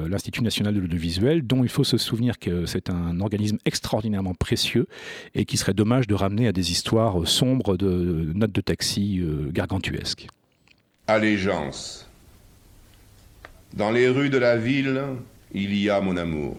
l'Institut 0.08 0.42
national 0.42 0.74
de 0.74 0.80
l'audiovisuel, 0.80 1.46
dont 1.46 1.64
il 1.64 1.70
faut 1.70 1.84
se 1.84 1.98
souvenir 1.98 2.40
que 2.40 2.66
c'est 2.66 2.90
un 2.90 3.20
organisme 3.20 3.58
extraordinairement 3.66 4.34
précieux 4.34 4.88
et 5.36 5.46
qui 5.46 5.58
serait 5.58 5.74
dommage 5.74 6.08
de 6.08 6.16
ramener 6.16 6.48
à 6.48 6.52
des 6.52 6.72
histoires 6.72 7.28
sombres 7.28 7.78
de 7.78 8.32
notes 8.34 8.52
de 8.52 8.62
taxi 8.62 9.22
gargantuesques. 9.52 10.28
Allégeance. 11.08 12.10
Dans 13.76 13.92
les 13.92 14.10
rues 14.10 14.30
de 14.30 14.38
la 14.38 14.58
ville, 14.58 15.02
il 15.54 15.76
y 15.76 15.90
a 15.90 16.02
mon 16.02 16.18
amour. 16.18 16.58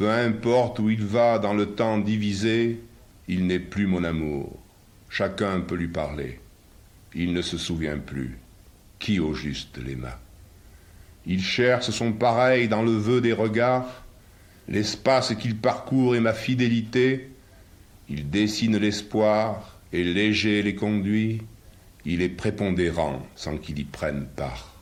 Peu 0.00 0.08
importe 0.08 0.78
où 0.78 0.88
il 0.88 1.04
va 1.04 1.38
dans 1.38 1.52
le 1.52 1.74
temps 1.74 1.98
divisé, 1.98 2.80
il 3.28 3.46
n'est 3.46 3.58
plus 3.58 3.86
mon 3.86 4.02
amour. 4.02 4.58
Chacun 5.10 5.60
peut 5.60 5.74
lui 5.74 5.88
parler. 5.88 6.40
Il 7.14 7.34
ne 7.34 7.42
se 7.42 7.58
souvient 7.58 7.98
plus. 7.98 8.38
Qui 8.98 9.20
au 9.20 9.34
juste 9.34 9.76
l'aima? 9.76 10.18
Il 11.26 11.42
cherche 11.42 11.90
son 11.90 12.14
pareil 12.14 12.66
dans 12.66 12.82
le 12.82 12.92
vœu 12.92 13.20
des 13.20 13.34
regards. 13.34 14.06
L'espace 14.68 15.34
qu'il 15.34 15.58
parcourt 15.58 16.16
est 16.16 16.20
ma 16.20 16.32
fidélité. 16.32 17.28
Il 18.08 18.30
dessine 18.30 18.78
l'espoir 18.78 19.80
et 19.92 20.02
léger 20.02 20.62
les 20.62 20.76
conduit. 20.76 21.42
Il 22.06 22.22
est 22.22 22.30
prépondérant 22.30 23.26
sans 23.36 23.58
qu'il 23.58 23.78
y 23.78 23.84
prenne 23.84 24.26
part. 24.34 24.80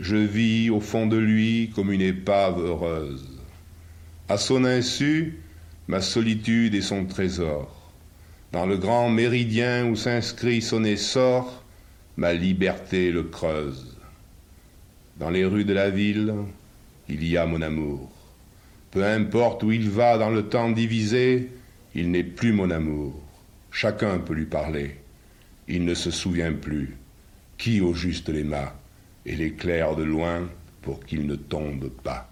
Je 0.00 0.16
vis 0.16 0.68
au 0.68 0.80
fond 0.80 1.06
de 1.06 1.16
lui 1.16 1.70
comme 1.76 1.92
une 1.92 2.02
épave 2.02 2.58
heureuse. 2.58 3.29
À 4.30 4.38
son 4.38 4.64
insu, 4.64 5.40
ma 5.88 6.00
solitude 6.00 6.76
et 6.76 6.82
son 6.82 7.04
trésor. 7.04 7.90
Dans 8.52 8.64
le 8.64 8.76
grand 8.76 9.10
méridien 9.10 9.88
où 9.88 9.96
s'inscrit 9.96 10.62
son 10.62 10.84
essor, 10.84 11.64
ma 12.16 12.32
liberté 12.32 13.10
le 13.10 13.24
creuse. 13.24 13.98
Dans 15.16 15.30
les 15.30 15.44
rues 15.44 15.64
de 15.64 15.72
la 15.72 15.90
ville, 15.90 16.32
il 17.08 17.26
y 17.26 17.36
a 17.36 17.44
mon 17.44 17.60
amour. 17.60 18.08
Peu 18.92 19.04
importe 19.04 19.64
où 19.64 19.72
il 19.72 19.90
va 19.90 20.16
dans 20.16 20.30
le 20.30 20.48
temps 20.48 20.70
divisé, 20.70 21.50
il 21.96 22.12
n'est 22.12 22.22
plus 22.22 22.52
mon 22.52 22.70
amour. 22.70 23.20
Chacun 23.72 24.20
peut 24.20 24.34
lui 24.34 24.46
parler. 24.46 24.94
Il 25.66 25.84
ne 25.84 25.94
se 25.94 26.12
souvient 26.12 26.52
plus. 26.52 26.96
Qui 27.58 27.80
au 27.80 27.94
juste 27.94 28.28
l'aima 28.28 28.76
et 29.26 29.34
l'éclaire 29.34 29.96
de 29.96 30.04
loin 30.04 30.48
pour 30.82 31.04
qu'il 31.04 31.26
ne 31.26 31.34
tombe 31.34 31.88
pas? 31.88 32.30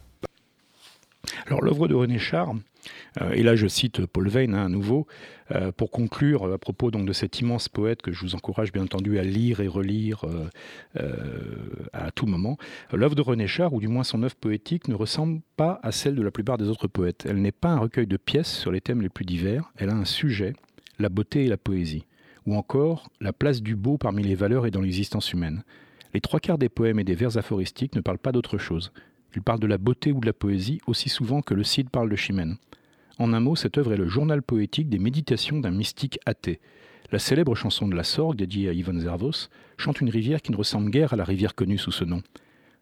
Alors 1.47 1.63
l'œuvre 1.63 1.89
de 1.89 1.95
René 1.95 2.19
Char, 2.19 2.55
euh, 3.21 3.33
et 3.33 3.43
là 3.43 3.57
je 3.57 3.67
cite 3.67 4.07
Paul 4.07 4.29
Veyne 4.29 4.55
hein, 4.55 4.67
à 4.67 4.69
nouveau, 4.69 5.07
euh, 5.51 5.73
pour 5.73 5.91
conclure 5.91 6.53
à 6.53 6.59
propos 6.59 6.91
donc, 6.91 7.07
de 7.07 7.13
cet 7.13 7.41
immense 7.41 7.69
poète 7.69 8.03
que 8.03 8.13
je 8.13 8.21
vous 8.21 8.35
encourage 8.35 8.73
bien 8.73 8.83
entendu 8.83 9.19
à 9.19 9.23
lire 9.23 9.61
et 9.61 9.69
relire 9.69 10.25
euh, 10.97 11.09
à 11.93 12.11
tout 12.11 12.27
moment, 12.27 12.57
l'œuvre 12.93 13.15
de 13.15 13.23
René 13.23 13.47
Char, 13.47 13.73
ou 13.73 13.81
du 13.81 13.89
moins 13.89 14.05
son 14.05 14.23
œuvre 14.23 14.37
poétique, 14.37 14.89
ne 14.89 14.95
ressemble 14.95 15.41
pas 15.57 15.81
à 15.83 15.93
celle 15.93 16.15
de 16.15 16.23
la 16.23 16.31
plupart 16.31 16.59
des 16.59 16.69
autres 16.69 16.89
poètes. 16.89 17.27
Elle 17.29 17.41
n'est 17.41 17.53
pas 17.53 17.71
un 17.71 17.79
recueil 17.79 18.07
de 18.07 18.17
pièces 18.17 18.53
sur 18.53 18.71
les 18.71 18.81
thèmes 18.81 19.03
les 19.03 19.09
plus 19.09 19.25
divers, 19.25 19.71
elle 19.77 19.91
a 19.91 19.95
un 19.95 20.05
sujet, 20.05 20.55
la 20.99 21.09
beauté 21.09 21.45
et 21.45 21.49
la 21.49 21.57
poésie, 21.57 22.05
ou 22.47 22.57
encore 22.57 23.11
la 23.21 23.33
place 23.33 23.63
du 23.63 23.77
beau 23.77 23.99
parmi 23.99 24.23
les 24.23 24.35
valeurs 24.35 24.67
et 24.67 24.71
dans 24.71 24.81
l'existence 24.81 25.33
humaine. 25.33 25.63
Les 26.15 26.21
trois 26.21 26.41
quarts 26.41 26.59
des 26.59 26.71
poèmes 26.71 26.99
et 26.99 27.05
des 27.05 27.15
vers 27.15 27.37
aphoristiques 27.37 27.95
ne 27.95 28.01
parlent 28.01 28.19
pas 28.19 28.33
d'autre 28.33 28.57
chose. 28.57 28.93
Il 29.35 29.43
parle 29.43 29.61
de 29.61 29.67
la 29.67 29.79
beauté 29.79 30.13
ou 30.13 30.21
de 30.21 30.27
la 30.27 30.33
poésie 30.33 30.81
aussi 30.87 31.09
souvent 31.09 31.43
que 31.43 31.55
le 31.55 31.65
Cid 31.65 31.91
parle 31.91 32.11
de 32.11 32.17
Chimène. 32.17 32.57
En 33.19 33.33
un 33.33 33.41
mot, 33.41 33.57
cette 33.57 33.79
œuvre 33.79 33.93
est 33.93 33.99
le 33.99 34.09
journal 34.09 34.43
poétique 34.43 34.89
des 34.89 34.99
méditations 34.99 35.59
d'un 35.59 35.71
mystique 35.71 36.19
athée. 36.25 36.61
La 37.11 37.19
célèbre 37.19 37.55
chanson 37.55 37.89
de 37.89 37.97
la 37.97 38.05
Sorgue, 38.05 38.37
dédiée 38.37 38.69
à 38.69 38.73
Ivan 38.73 38.99
Zervos, 38.99 39.49
chante 39.77 40.01
une 40.01 40.11
rivière 40.11 40.43
qui 40.43 40.53
ne 40.53 40.57
ressemble 40.57 40.91
guère 40.91 41.13
à 41.13 41.17
la 41.17 41.25
rivière 41.25 41.55
connue 41.55 41.79
sous 41.79 41.91
ce 41.91 42.05
nom. 42.05 42.23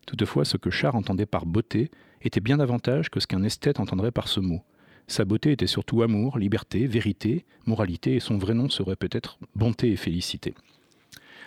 Toutefois, 0.06 0.44
ce 0.44 0.56
que 0.56 0.70
Char 0.70 0.94
entendait 0.94 1.26
par 1.26 1.46
beauté 1.46 1.90
était 2.22 2.40
bien 2.40 2.58
davantage 2.58 3.10
que 3.10 3.20
ce 3.20 3.26
qu'un 3.26 3.42
esthète 3.42 3.80
entendrait 3.80 4.12
par 4.12 4.28
ce 4.28 4.40
mot. 4.40 4.62
Sa 5.08 5.24
beauté 5.24 5.52
était 5.52 5.66
surtout 5.66 6.02
amour, 6.02 6.38
liberté, 6.38 6.86
vérité, 6.86 7.44
moralité, 7.66 8.16
et 8.16 8.20
son 8.20 8.38
vrai 8.38 8.54
nom 8.54 8.68
serait 8.68 8.96
peut-être 8.96 9.38
bonté 9.54 9.92
et 9.92 9.96
félicité. 9.96 10.54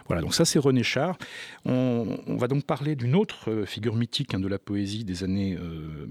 Voilà, 0.10 0.22
donc 0.24 0.34
ça 0.34 0.44
c'est 0.44 0.58
René 0.58 0.82
Char. 0.82 1.20
On, 1.66 2.18
va 2.28 2.48
donc 2.48 2.66
parler 2.66 2.96
d'une 2.96 3.16
autre 3.16 3.52
euh, 3.52 3.68
figure 3.68 3.96
mythique 3.96 4.34
hein, 4.34 4.40
de 4.40 4.48
la 4.48 4.58
poésie 4.58 5.04
des 5.04 5.24
années 5.24 5.56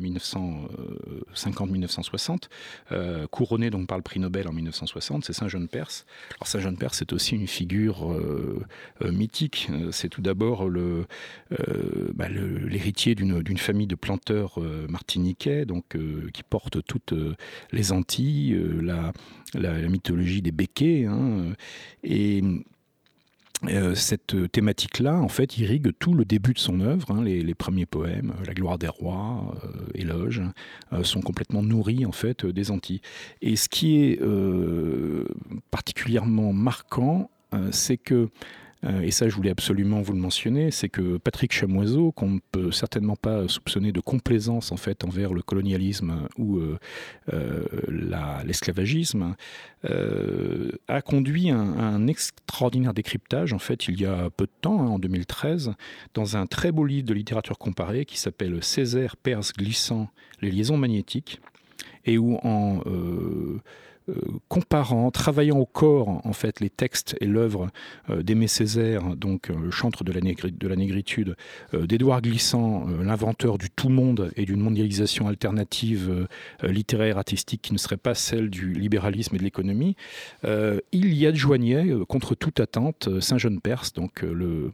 1950-1960, 0.00 2.44
euh, 2.92 2.92
euh, 2.92 3.26
couronnée 3.26 3.70
donc 3.70 3.88
par 3.88 3.98
le 3.98 4.04
prix 4.04 4.20
Nobel 4.20 4.46
en 4.46 4.52
1960, 4.52 5.24
c'est 5.24 5.32
Saint 5.32 5.48
Jean 5.48 5.66
Perse. 5.66 6.06
Alors 6.36 6.46
Saint 6.46 6.60
Jean 6.60 6.76
Perse 6.76 6.98
c'est 6.98 7.12
aussi 7.12 7.34
une 7.34 7.48
figure 7.48 8.16
mythique. 9.02 9.68
C'est 9.90 10.08
tout 10.08 10.22
d'abord 10.22 10.70
bah, 12.14 12.28
l'héritier 12.28 13.16
d'une 13.16 13.58
famille 13.58 13.88
de 13.88 13.96
planteurs 13.96 14.60
martiniquais, 14.88 15.64
donc 15.64 15.96
qui 16.32 16.44
porte 16.44 16.84
toutes 16.86 17.14
les 17.72 17.90
Antilles, 17.90 18.56
la, 19.54 19.88
mythologie 19.88 20.40
des 20.40 20.52
béquets, 20.52 21.06
hein, 21.06 21.54
et 22.04 22.44
euh, 23.64 23.94
cette 23.94 24.50
thématique-là, 24.52 25.16
en 25.16 25.28
fait, 25.28 25.58
irrigue 25.58 25.90
tout 25.98 26.14
le 26.14 26.24
début 26.24 26.54
de 26.54 26.58
son 26.58 26.80
œuvre. 26.80 27.10
Hein, 27.10 27.24
les, 27.24 27.54
premiers 27.54 27.86
poèmes, 27.86 28.34
La 28.46 28.54
gloire 28.54 28.78
des 28.78 28.88
rois, 28.88 29.54
euh, 29.64 29.68
Éloge, 29.94 30.42
euh, 30.92 31.02
sont 31.02 31.20
complètement 31.20 31.62
nourris 31.62 32.06
en 32.06 32.12
fait 32.12 32.46
des 32.46 32.70
Antilles. 32.70 33.00
Et 33.42 33.56
ce 33.56 33.68
qui 33.68 33.98
est 33.98 34.20
particulièrement 35.70 36.52
marquant, 36.52 37.30
c'est 37.70 37.96
que 37.96 38.14
euh, 38.14 38.28
et 39.02 39.10
ça 39.10 39.28
je 39.28 39.34
voulais 39.34 39.50
absolument 39.50 40.00
vous 40.00 40.12
le 40.12 40.20
mentionner, 40.20 40.70
c'est 40.70 40.88
que 40.88 41.16
Patrick 41.18 41.52
Chamoiseau, 41.52 42.12
qu'on 42.12 42.30
ne 42.30 42.38
peut 42.52 42.70
certainement 42.70 43.16
pas 43.16 43.48
soupçonner 43.48 43.90
de 43.90 44.00
complaisance 44.00 44.70
en 44.70 44.76
fait 44.76 45.04
envers 45.04 45.34
le 45.34 45.42
colonialisme 45.42 46.28
ou 46.36 46.58
euh, 46.58 46.78
euh, 47.32 47.64
l'esclavagisme, 48.44 49.34
a 50.88 51.02
conduit 51.02 51.50
un, 51.50 52.06
extraordinaire 52.06 52.94
décryptage 52.94 53.52
en 53.52 53.58
fait 53.58 53.88
il 53.88 54.00
y 54.00 54.06
a 54.06 54.30
peu 54.30 54.46
de 54.46 54.52
temps, 54.60 54.80
hein, 54.80 54.88
en 54.88 54.98
2013, 54.98 55.72
dans 56.14 56.36
un 56.36 56.46
très 56.46 56.72
beau 56.72 56.84
livre 56.84 57.06
de 57.06 57.14
littérature 57.14 57.58
comparée 57.58 58.04
qui 58.04 58.18
s'appelle 58.18 58.62
Césaire 58.62 59.16
Perse 59.16 59.52
glissant 59.52 60.08
les 60.40 60.50
liaisons 60.50 60.76
magnétiques 60.76 61.40
et 62.04 62.18
où 62.18 62.36
en 62.42 62.80
euh, 62.86 63.60
comparant, 64.48 65.10
travaillant 65.10 65.58
au 65.58 65.66
corps 65.66 66.08
en 66.24 66.32
fait 66.32 66.60
les 66.60 66.70
textes 66.70 67.16
et 67.20 67.26
l'œuvre 67.26 67.68
euh, 68.10 68.22
d'Aimé 68.22 68.48
Césaire, 68.48 69.16
donc 69.16 69.48
le 69.48 69.68
euh, 69.68 69.70
chantre 69.70 70.04
de 70.04 70.12
la, 70.12 70.20
de 70.20 70.68
la 70.68 70.76
négritude, 70.76 71.36
d'Édouard 71.72 72.22
Glissant, 72.22 72.86
l'inventeur 73.02 73.58
du 73.58 73.70
tout 73.70 73.88
monde 73.88 74.32
et 74.36 74.44
d'une 74.44 74.60
mondialisation 74.60 75.28
alternative 75.28 76.26
littéraire 76.62 77.18
artistique 77.18 77.62
qui 77.62 77.72
ne 77.72 77.78
serait 77.78 77.96
pas 77.96 78.14
celle 78.14 78.50
du 78.50 78.72
libéralisme 78.72 79.34
et 79.36 79.38
de 79.38 79.44
l'économie, 79.44 79.96
il 80.44 81.14
y 81.14 81.26
adjoignait 81.26 81.86
contre 82.08 82.34
toute 82.34 82.60
attente 82.60 83.20
Saint-Jean-Perse, 83.20 83.92
le 84.22 84.72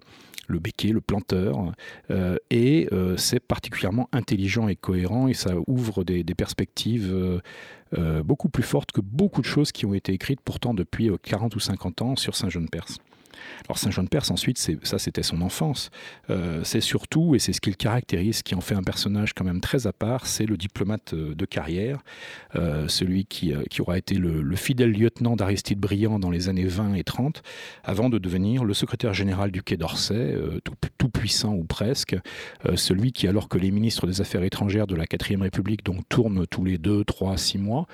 le 0.48 0.58
béquet, 0.58 0.88
le 0.88 1.00
planteur, 1.00 1.72
euh, 2.10 2.36
et 2.50 2.88
euh, 2.92 3.16
c'est 3.16 3.40
particulièrement 3.40 4.08
intelligent 4.12 4.68
et 4.68 4.76
cohérent, 4.76 5.28
et 5.28 5.34
ça 5.34 5.54
ouvre 5.66 6.04
des, 6.04 6.24
perspectives 6.34 7.40
euh, 7.96 8.22
beaucoup 8.22 8.48
plus 8.48 8.62
fortes 8.62 8.90
que 8.92 9.00
beaucoup 9.00 9.40
de 9.40 9.46
choses 9.46 9.70
qui 9.70 9.86
ont 9.86 9.94
été 9.94 10.12
écrites 10.12 10.40
pourtant 10.40 10.74
depuis 10.74 11.10
40 11.22 11.54
ou 11.54 11.60
50 11.60 12.02
ans 12.02 12.16
sur 12.16 12.34
Saint-Jean-de-Perse. 12.34 12.98
Alors 13.66 13.78
Saint 13.78 13.90
Jean 13.90 14.02
de 14.02 14.08
Perse, 14.08 14.30
ensuite, 14.30 14.58
ça 14.82 14.98
c'était 14.98 15.22
son 15.22 15.40
enfance. 15.40 15.90
Euh, 16.30 16.60
c'est 16.64 16.80
surtout, 16.80 17.34
et 17.34 17.38
c'est 17.38 17.52
ce 17.52 17.60
qui 17.60 17.70
le 17.70 17.76
caractérise, 17.76 18.42
qui 18.42 18.54
en 18.54 18.60
fait 18.60 18.74
un 18.74 18.82
personnage 18.82 19.32
quand 19.34 19.44
même 19.44 19.60
très 19.60 19.86
à 19.86 19.92
part, 19.92 20.26
c'est 20.26 20.46
le 20.46 20.56
diplomate 20.56 21.14
euh, 21.14 21.34
de 21.34 21.44
carrière, 21.44 22.00
euh, 22.56 22.88
celui 22.88 23.24
qui, 23.24 23.52
qui, 23.70 23.80
aura 23.80 23.98
été 23.98 24.14
le, 24.14 24.56
fidèle 24.56 24.92
lieutenant 24.92 25.36
d'Aristide 25.36 25.78
Briand 25.78 26.18
dans 26.18 26.30
les 26.30 26.48
années 26.48 26.66
20 26.66 26.94
et 26.94 27.04
30, 27.04 27.42
avant 27.82 28.08
de 28.08 28.18
devenir 28.18 28.64
le 28.64 28.72
secrétaire 28.72 29.12
général 29.12 29.50
du 29.50 29.62
Quai 29.62 29.76
d'Orsay, 29.76 30.36
tout, 30.62 31.08
puissant 31.08 31.54
ou 31.54 31.64
presque, 31.64 32.16
celui 32.76 33.12
qui, 33.12 33.28
alors 33.28 33.48
que 33.48 33.58
les 33.58 33.70
ministres 33.70 34.06
des 34.06 34.20
Affaires 34.20 34.42
étrangères 34.42 34.86
de 34.86 34.94
la 34.94 35.04
4ème 35.04 35.42
République 35.42 35.84
donc, 35.84 36.08
tournent 36.08 36.46
tous 36.46 36.64
les 36.64 36.78
2, 36.78 37.04
3, 37.04 37.36
6 37.36 37.58
mois, 37.58 37.86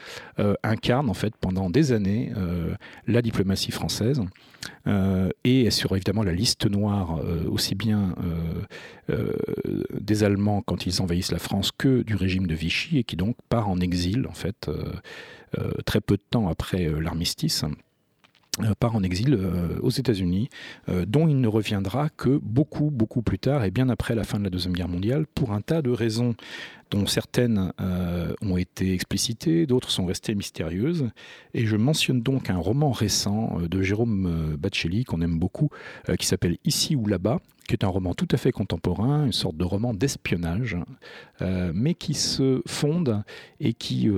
incarne 0.63 1.09
en 1.09 1.15
fait 1.15 1.35
pendant 1.41 1.71
des 1.71 1.93
années 1.93 2.33
la 3.07 3.23
diplomatie 3.23 3.73
française. 3.73 4.21
Et 5.45 5.71
sur 5.71 5.95
évidemment 5.95 6.23
la 6.23 6.33
liste 6.33 6.67
noire 6.67 7.19
euh, 7.19 7.49
aussi 7.49 7.75
bien 7.75 8.15
euh, 9.11 9.33
des 9.99 10.25
Allemands 10.25 10.63
quand 10.63 10.87
ils 10.87 11.03
envahissent 11.03 11.33
la 11.33 11.39
France 11.39 11.71
que 11.77 12.03
du 12.03 12.15
régime 12.15 12.47
de 12.47 12.55
Vichy 12.55 12.99
et 12.99 13.05
qui 13.05 13.17
donc 13.17 13.37
part 13.49 13.69
en 13.69 13.81
exil 13.81 14.27
en 14.29 14.35
fait 14.35 14.71
très 15.85 16.01
peu 16.01 16.17
de 16.17 16.23
temps 16.31 16.49
après 16.49 16.89
l'armistice. 17.01 17.65
part 18.79 18.95
en 18.95 19.03
exil 19.03 19.37
aux 19.83 19.91
États-Unis, 19.91 20.49
dont 21.09 21.27
il 21.27 21.41
ne 21.41 21.49
reviendra 21.49 22.09
que 22.11 22.39
beaucoup, 22.41 22.91
beaucoup 22.91 23.23
plus 23.23 23.41
tard 23.41 23.65
et 23.65 23.73
bien 23.73 23.89
après 23.89 24.15
la 24.15 24.23
fin 24.23 24.39
de 24.39 24.45
la 24.45 24.51
Deuxième 24.51 24.75
Guerre 24.75 24.89
mondiale, 24.89 25.27
pour 25.27 25.53
un 25.53 25.61
tas 25.61 25.83
de 25.83 25.91
raisons 25.91 26.37
dont 26.91 27.07
certaines 27.07 27.73
euh, 27.81 28.35
ont 28.43 28.57
été 28.57 28.93
explicitées, 28.93 29.67
d'autres 29.67 29.91
sont 29.91 30.07
restées 30.07 30.35
mystérieuses. 30.35 31.09
Et 31.55 31.67
je 31.67 31.77
mentionne 31.77 32.21
donc 32.21 32.51
un 32.51 32.59
roman 32.59 32.91
récent 32.91 33.59
euh, 33.59 33.69
de 33.69 33.83
Jérôme 33.83 34.27
euh, 34.27 34.57
Bacelli, 34.57 35.05
qu'on 35.05 35.21
aime 35.21 35.39
beaucoup, 35.39 35.71
qui 36.19 36.27
s'appelle 36.27 36.57
Ici 36.65 36.97
ou 36.97 37.07
là-bas, 37.07 37.39
qui 37.69 37.75
est 37.75 37.85
un 37.85 37.89
roman 37.89 38.15
tout 38.15 38.27
à 38.33 38.37
fait 38.37 38.51
contemporain, 38.51 39.27
une 39.27 39.33
sorte 39.33 39.57
de 39.57 39.65
roman 39.65 39.95
d'espionnage, 39.95 40.77
mais 41.41 41.95
qui 41.95 42.15
se 42.15 42.63
fonde 42.67 43.23
et 43.61 43.73
qui 43.75 44.11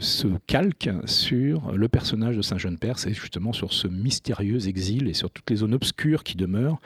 se 0.00 0.28
calque 0.46 0.90
sur 1.06 1.72
le 1.72 1.88
personnage 1.88 2.36
de 2.36 2.42
Saint-Jean-Perse 2.42 3.06
et 3.06 3.14
justement 3.14 3.52
sur 3.52 3.72
ce 3.72 3.88
mystérieux 3.88 4.68
exil 4.68 5.08
et 5.08 5.14
sur 5.14 5.30
toutes 5.30 5.48
les 5.50 5.56
zones 5.56 5.74
obscures 5.74 6.24
qui 6.24 6.36
demeurent 6.36 6.78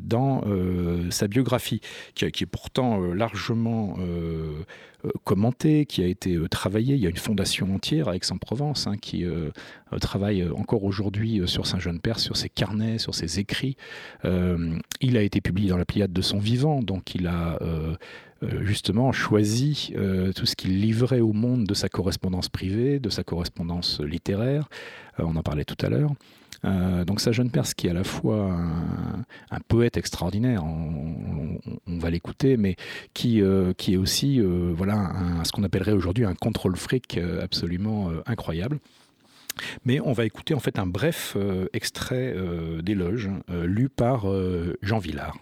dans 0.00 0.44
sa 1.10 1.26
biographie, 1.26 1.80
qui, 2.14 2.24
est 2.24 2.46
pourtant 2.46 3.00
largement 3.00 3.96
commenté, 5.24 5.86
qui 5.86 6.02
a 6.02 6.06
été 6.06 6.36
euh, 6.36 6.48
travaillé. 6.48 6.94
Il 6.94 7.00
y 7.00 7.06
a 7.06 7.10
une 7.10 7.16
fondation 7.16 7.74
entière 7.74 8.08
à 8.08 8.16
Aix-en-Provence 8.16 8.86
hein, 8.86 8.96
qui 8.96 9.24
travaille 10.00 10.48
encore 10.48 10.84
aujourd'hui 10.84 11.42
sur 11.46 11.66
Saint-Jean-de-Perse, 11.66 12.22
sur 12.22 12.36
ses 12.36 12.48
carnets, 12.48 12.98
sur 12.98 13.14
ses 13.14 13.38
écrits. 13.38 13.76
il 14.24 15.16
a 15.16 15.22
été 15.22 15.40
publié 15.40 15.68
dans 15.68 15.76
la 15.76 15.84
Pléiade 15.84 16.12
de 16.12 16.22
son 16.22 16.38
vivant, 16.38 16.82
donc 16.82 17.14
il 17.14 17.26
a 17.26 17.58
justement 18.62 19.12
choisi 19.12 19.92
tout 20.34 20.46
ce 20.46 20.56
qu'il 20.56 20.80
livrait 20.80 21.20
au 21.20 21.32
monde 21.32 21.64
de 21.64 21.74
sa 21.74 21.88
correspondance 21.88 22.48
privée, 22.48 23.00
de 23.00 23.10
sa 23.10 23.22
correspondance 23.24 24.00
littéraire. 24.00 24.68
on 25.18 25.36
en 25.36 25.42
parlait 25.42 25.64
tout 25.64 25.84
à 25.84 25.90
l'heure. 25.90 26.12
Euh, 26.64 27.04
donc 27.04 27.20
sa 27.20 27.32
jeune 27.32 27.50
Perse 27.50 27.74
qui 27.74 27.88
est 27.88 27.90
à 27.90 27.94
la 27.94 28.04
fois 28.04 28.56
un, 29.50 29.60
poète 29.68 29.96
extraordinaire, 29.96 30.64
on, 30.64 31.98
va 31.98 32.10
l'écouter, 32.10 32.56
mais 32.56 32.76
qui, 33.14 33.42
euh, 33.42 33.72
qui 33.74 33.94
est 33.94 33.96
aussi 33.96 34.40
euh, 34.40 34.72
voilà, 34.74 35.12
ce 35.44 35.52
qu'on 35.52 35.62
appellerait 35.62 35.92
aujourd'hui 35.92 36.24
un 36.24 36.34
contrôle 36.34 36.76
fric 36.76 37.18
absolument 37.40 38.10
incroyable. 38.26 38.78
Mais 39.84 40.00
on 40.00 40.12
va 40.12 40.24
écouter 40.24 40.54
en 40.54 40.60
fait 40.60 40.78
un 40.78 40.86
bref 40.86 41.36
extrait 41.72 42.34
d'éloge 42.82 43.30
lu 43.48 43.88
par 43.88 44.26
Jean 44.80 44.98
Villard. 44.98 45.36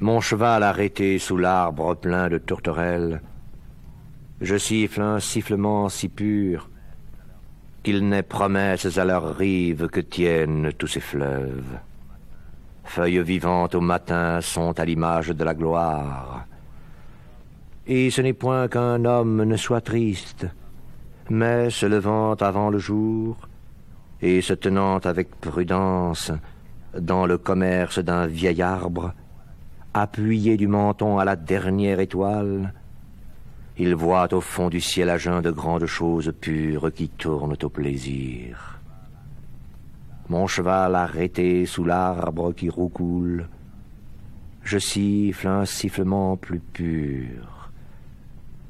Mon 0.00 0.20
cheval 0.20 0.62
arrêté 0.62 1.18
sous 1.18 1.36
l'arbre 1.36 1.94
plein 1.94 2.28
de 2.28 2.38
tourterelles 2.38 3.20
je 4.42 4.56
siffle 4.56 5.00
un 5.00 5.20
sifflement 5.20 5.88
si 5.88 6.08
pur 6.08 6.68
qu'il 7.82 8.08
n'est 8.08 8.22
promesse 8.24 8.98
à 8.98 9.04
leur 9.04 9.36
rive 9.36 9.88
que 9.88 10.00
tiennent 10.00 10.72
tous 10.76 10.88
ces 10.88 11.00
fleuves. 11.00 11.78
Feuilles 12.84 13.22
vivantes 13.22 13.74
au 13.74 13.80
matin 13.80 14.40
sont 14.40 14.78
à 14.78 14.84
l'image 14.84 15.28
de 15.28 15.44
la 15.44 15.54
gloire. 15.54 16.46
Et 17.86 18.10
ce 18.10 18.20
n'est 18.20 18.32
point 18.32 18.68
qu'un 18.68 19.04
homme 19.04 19.44
ne 19.44 19.56
soit 19.56 19.80
triste, 19.80 20.46
mais 21.30 21.70
se 21.70 21.86
levant 21.86 22.34
avant 22.34 22.70
le 22.70 22.78
jour 22.78 23.36
et 24.20 24.40
se 24.40 24.54
tenant 24.54 24.98
avec 24.98 25.40
prudence 25.40 26.32
dans 26.98 27.26
le 27.26 27.38
commerce 27.38 27.98
d'un 27.98 28.26
vieil 28.26 28.62
arbre, 28.62 29.12
appuyé 29.94 30.56
du 30.56 30.68
menton 30.68 31.18
à 31.18 31.24
la 31.24 31.36
dernière 31.36 32.00
étoile, 32.00 32.72
il 33.78 33.94
voit 33.94 34.32
au 34.34 34.40
fond 34.40 34.68
du 34.68 34.80
ciel 34.80 35.08
à 35.08 35.18
jeun 35.18 35.40
de 35.40 35.50
grandes 35.50 35.86
choses 35.86 36.32
pures 36.40 36.92
qui 36.92 37.08
tournent 37.08 37.56
au 37.62 37.68
plaisir. 37.68 38.78
Mon 40.28 40.46
cheval 40.46 40.94
arrêté 40.94 41.66
sous 41.66 41.84
l'arbre 41.84 42.52
qui 42.52 42.68
roucoule, 42.68 43.48
je 44.62 44.78
siffle 44.78 45.48
un 45.48 45.64
sifflement 45.64 46.36
plus 46.36 46.60
pur, 46.60 47.70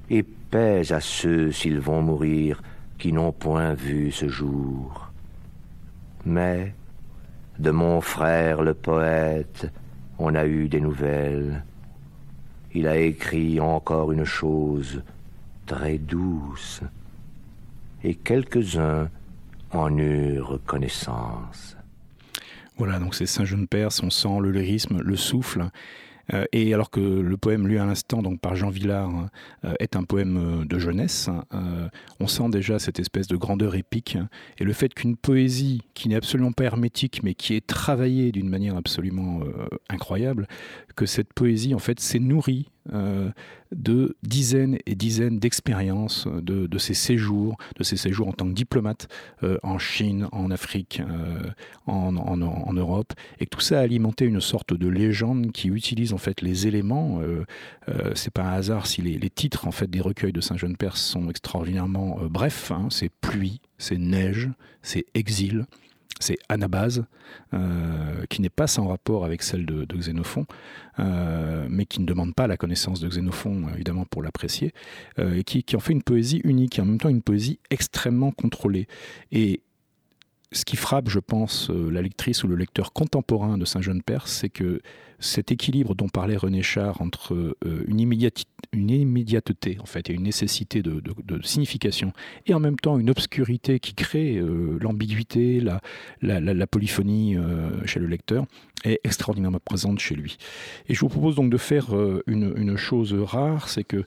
et 0.09 0.23
pèse 0.23 0.93
à 0.93 1.01
ceux 1.01 1.53
s'ils 1.53 1.81
vont 1.81 2.03
mourir 2.03 2.63
qui 2.99 3.13
n'ont 3.13 3.33
point 3.33 3.75
vu 3.75 4.13
ce 4.13 4.29
jour. 4.29 5.11
Mais 6.25 6.75
de 7.59 7.71
mon 7.71 8.01
frère 8.01 8.63
le 8.63 8.75
poète, 8.75 9.71
on 10.19 10.35
a 10.35 10.47
eu 10.47 10.69
des 10.69 10.81
nouvelles, 10.81 11.65
il 12.75 12.87
a 12.87 12.97
écrit 12.97 13.61
encore 13.61 14.13
une 14.13 14.25
chose 14.25 15.03
très 15.67 15.99
douce, 15.99 16.81
et 18.05 18.15
quelques-uns 18.15 19.09
en 19.71 19.97
eurent 19.97 20.61
connaissance. 20.67 21.77
Voilà, 22.77 22.99
donc 22.99 23.15
c'est 23.15 23.27
Saint-Jean-Perse, 23.27 24.03
on 24.03 24.11
sent 24.11 24.41
le 24.41 24.51
lyrisme, 24.51 25.01
le 25.01 25.17
souffle, 25.17 25.67
et 26.53 26.73
alors 26.73 26.91
que 26.91 27.01
le 27.01 27.37
poème 27.37 27.67
lu 27.67 27.79
à 27.79 27.85
l'instant, 27.85 28.23
donc 28.23 28.41
par 28.41 28.57
Jean 28.57 28.71
Villard, 28.71 29.29
euh, 29.65 29.75
est 29.81 29.97
un 29.97 30.05
poème 30.05 30.37
euh, 30.37 30.65
de 30.65 30.79
jeunesse, 30.79 31.29
on 32.21 32.27
sent 32.27 32.49
déjà 32.51 32.79
cette 32.79 32.99
espèce 32.99 33.27
de 33.27 33.37
grandeur 33.37 33.75
épique. 33.75 34.17
Et 34.59 34.65
le 34.65 34.73
fait 34.73 34.95
qu'une 34.95 35.17
poésie 35.17 35.83
qui 35.95 36.09
n'est 36.09 36.17
absolument 36.17 36.53
pas 36.53 36.65
hermétique, 36.65 37.23
mais 37.23 37.35
qui 37.35 37.55
est 37.55 37.67
travaillée 37.67 38.33
d'une 38.33 38.49
manière 38.49 38.77
absolument 38.77 39.41
incroyable, 39.89 40.47
que 40.97 41.07
cette 41.07 41.33
poésie 41.33 41.75
en 41.75 41.79
fait 41.79 42.01
s'est 42.01 42.19
nourrie 42.19 42.69
euh, 42.93 43.31
de 43.71 44.17
dizaines 44.23 44.77
et 44.87 44.95
dizaines 44.95 45.39
d'expériences 45.39 46.27
de, 46.27 46.67
de, 46.67 46.79
ses 46.79 46.95
séjours, 46.95 47.57
en 48.27 48.33
tant 48.33 48.47
que 48.47 48.53
diplomate 48.53 49.09
euh, 49.45 49.57
en 49.63 49.79
Chine, 49.79 50.29
en 50.33 50.51
Afrique, 50.51 51.01
euh, 51.01 51.51
en, 51.87 52.13
Europe, 52.75 53.13
et 53.39 53.47
que 53.47 53.51
tout 53.51 53.61
ça 53.61 53.79
a 53.79 53.83
alimenté 53.83 54.25
une 54.25 54.41
sorte 54.41 54.75
de 54.75 54.89
légende 54.89 55.53
qui 55.53 55.69
utilise 55.69 56.13
en 56.13 56.19
fait 56.19 56.43
les 56.43 56.67
éléments. 56.67 57.21
C'est 58.15 58.33
pas 58.33 58.43
un 58.43 58.53
hasard 58.53 58.87
si 58.87 59.01
les, 59.01 59.31
titres 59.31 59.67
en 59.67 59.73
fait 59.73 59.89
des 59.89 60.01
recueils 60.01 60.33
de 60.33 60.41
Saint 60.41 60.57
Jean 60.57 60.75
Perse 60.75 61.01
sont 61.01 61.31
extraordinairement 61.31 62.19
brefs. 62.29 62.73
Hein, 62.73 62.89
c'est 62.91 63.11
pluie, 63.11 63.61
c'est 63.79 63.99
neige, 63.99 64.51
c'est 64.83 65.07
exil 65.15 65.67
c'est 66.21 66.39
Anabase, 66.49 67.05
euh, 67.55 68.25
qui 68.29 68.43
n'est 68.43 68.51
pas 68.51 68.67
sans 68.67 68.87
rapport 68.87 69.25
avec 69.25 69.43
celle 69.43 69.67
de, 69.67 69.97
Xénophon, 69.97 70.47
euh, 70.99 71.67
mais 71.69 71.87
qui 71.87 72.01
ne 72.01 72.07
demande 72.07 72.35
pas 72.35 72.47
la 72.47 72.57
connaissance 72.57 73.01
de 73.01 73.09
Xénophon, 73.09 73.69
évidemment, 73.75 74.05
pour 74.05 74.23
l'apprécier, 74.23 74.73
euh, 75.19 75.35
et 75.35 75.45
qui, 75.45 75.63
qui, 75.63 75.77
en 75.77 75.81
fait 75.81 75.93
une 75.93 76.03
poésie 76.03 76.41
unique, 76.45 76.79
et 76.79 76.83
en 76.83 76.87
même 76.87 76.99
temps 76.99 77.09
une 77.09 77.23
poésie 77.23 77.59
extrêmement 77.71 78.31
contrôlée. 78.31 78.87
Et 79.31 79.63
ce 80.53 80.65
qui 80.65 80.77
frappe, 80.77 81.09
je 81.09 81.19
pense, 81.19 81.71
euh, 81.71 81.91
la 81.91 82.03
lectrice 82.03 82.45
ou 82.45 82.49
le 82.49 82.57
lecteur 82.57 82.93
contemporain 82.93 83.59
de 83.59 83.65
Saint-Jean-Perse, 83.65 84.31
c'est 84.31 84.51
que 84.51 84.81
cet 85.23 85.53
équilibre 85.53 85.95
dont 85.95 86.09
parlait 86.09 86.37
René 86.37 86.63
Char 86.63 87.01
entre 87.01 87.35
euh, 87.35 87.85
une, 87.87 88.01
une, 88.73 88.91
immédiateté 88.91 89.79
en 89.81 89.87
fait, 89.87 90.11
et 90.11 90.13
une 90.13 90.25
nécessité 90.25 90.83
de, 90.83 91.01
de, 91.01 91.43
signification, 91.43 92.13
et 92.47 92.55
en 92.55 92.61
même 92.61 92.77
temps 92.77 92.99
une 92.99 93.09
obscurité 93.09 93.79
qui 93.79 93.95
crée 93.95 94.37
euh, 94.37 94.79
l'ambiguïté, 94.81 95.61
la, 95.61 95.81
la, 96.21 96.41
la, 96.41 96.67
polyphonie 96.67 97.37
euh, 97.37 97.71
chez 97.87 98.01
le 98.01 98.07
lecteur, 98.07 98.45
est 98.85 99.01
extraordinairement 99.05 99.61
présente 99.65 100.01
chez 100.01 100.17
lui. 100.17 100.39
Et 100.89 100.95
je 100.95 101.01
vous 101.01 101.09
propose 101.09 101.37
donc 101.37 101.51
de 101.51 101.57
faire 101.57 101.95
une, 102.27 102.53
une, 102.57 102.77
chose 102.77 103.15
rare, 103.15 103.69
c'est 103.69 103.85
que 103.85 104.05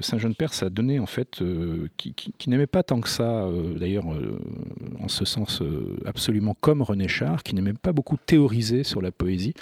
Saint-Jean-Perse 0.00 0.64
a 0.64 0.70
donné 0.70 0.98
en 0.98 1.06
fait, 1.06 1.40
qui, 1.96 2.14
qui, 2.14 2.34
qui 2.36 2.50
n'aimait 2.50 2.66
pas 2.66 2.82
tant 2.82 3.00
que 3.00 3.08
ça, 3.08 3.48
d'ailleurs 3.76 4.06
en 4.98 5.06
ce 5.06 5.24
sens 5.24 5.62
absolument 6.04 6.56
comme 6.60 6.82
René 6.82 7.06
Char, 7.06 7.44
qui 7.44 7.54
n'aimait 7.54 7.74
pas 7.74 7.92
beaucoup 7.92 8.16
théoriser 8.16 8.82
sur 8.82 9.00
la 9.00 9.12
poésie, 9.12 9.54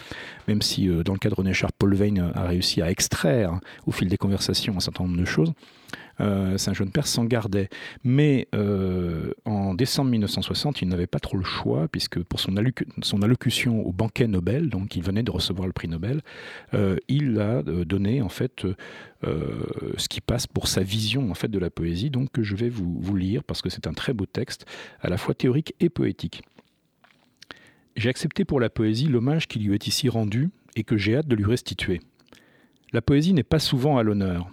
même 0.49 0.63
si 0.63 0.89
euh, 0.89 1.03
dans 1.03 1.13
le 1.13 1.19
cas 1.19 1.29
de 1.29 1.35
René 1.35 1.53
Paul 1.79 1.95
Veyne 1.95 2.33
a 2.35 2.47
réussi 2.47 2.83
à 2.83 2.91
extraire 2.91 3.59
au 3.87 3.93
fil 3.93 4.09
des 4.09 4.17
conversations 4.17 4.77
un 4.77 4.81
certain 4.81 5.05
nombre 5.05 5.19
de 5.19 5.25
choses. 5.25 5.53
Euh, 6.21 6.59
Saint-Jean-Perse 6.59 7.11
s'en 7.11 7.25
gardait. 7.25 7.69
Mais 8.05 8.49
euh, 8.55 9.33
en 9.45 9.75
décembre 9.75 10.11
1960, 10.11 10.83
il 10.83 10.89
n'avait 10.89 11.07
pas 11.07 11.19
trop 11.19 11.37
le 11.37 11.45
choix, 11.45 11.89
puisque 11.89 12.23
pour 12.23 12.39
son, 12.39 12.57
alloc 12.57 12.85
son 13.03 13.23
allocution 13.23 13.85
au 13.87 13.93
banquet 13.93 14.27
Nobel, 14.27 14.69
donc 14.69 14.95
il 14.97 15.03
venait 15.03 15.23
de 15.23 15.31
recevoir 15.31 15.67
le 15.67 15.73
prix 15.73 15.89
Nobel, 15.89 16.21
il 17.09 17.41
a 17.41 17.63
donné 17.63 18.23
en 18.23 18.29
fait 18.29 18.67
ce 19.23 20.09
qui 20.09 20.21
passe 20.21 20.47
pour 20.47 20.69
sa 20.69 20.83
vision 20.83 21.31
en 21.31 21.35
fait 21.35 21.49
de 21.49 21.59
la 21.59 21.71
poésie, 21.71 22.11
donc 22.11 22.31
que 22.31 22.43
je 22.43 22.57
vais 22.57 22.69
vous 22.69 23.17
lire, 23.17 23.43
parce 23.43 23.63
que 23.63 23.71
c'est 23.71 23.87
un 23.87 23.95
très 23.95 24.13
beau 24.13 24.27
texte, 24.27 24.67
à 25.01 25.09
la 25.09 25.17
fois 25.17 25.35
théorique 25.35 25.75
et 25.81 25.89
poétique. 25.89 26.43
J'ai 27.97 28.09
accepté 28.09 28.45
pour 28.45 28.61
la 28.61 28.71
poésie 28.71 29.07
l'hommage 29.07 29.49
qui 29.49 29.59
lui 29.59 29.75
est 29.75 29.87
ici 29.87 30.09
rendu 30.09 30.51
et 30.77 30.85
que 30.85 30.97
j'ai 30.97 31.17
hâte 31.17 31.29
de 31.29 31.37
lui 31.37 31.45
restituer. 31.45 32.01
La 32.93 33.03
poésie 33.03 33.33
n'est 33.33 33.43
pas 33.43 33.59
souvent 33.59 33.99
à 33.99 34.03
l'honneur. 34.03 34.51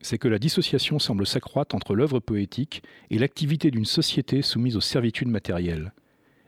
C'est 0.00 0.18
que 0.18 0.28
la 0.28 0.38
dissociation 0.38 0.98
semble 0.98 1.26
s'accroître 1.26 1.74
entre 1.74 1.94
l'œuvre 1.94 2.20
poétique 2.20 2.82
et 3.10 3.18
l'activité 3.18 3.70
d'une 3.70 3.84
société 3.84 4.42
soumise 4.42 4.76
aux 4.76 4.80
servitudes 4.80 5.28
matérielles, 5.28 5.92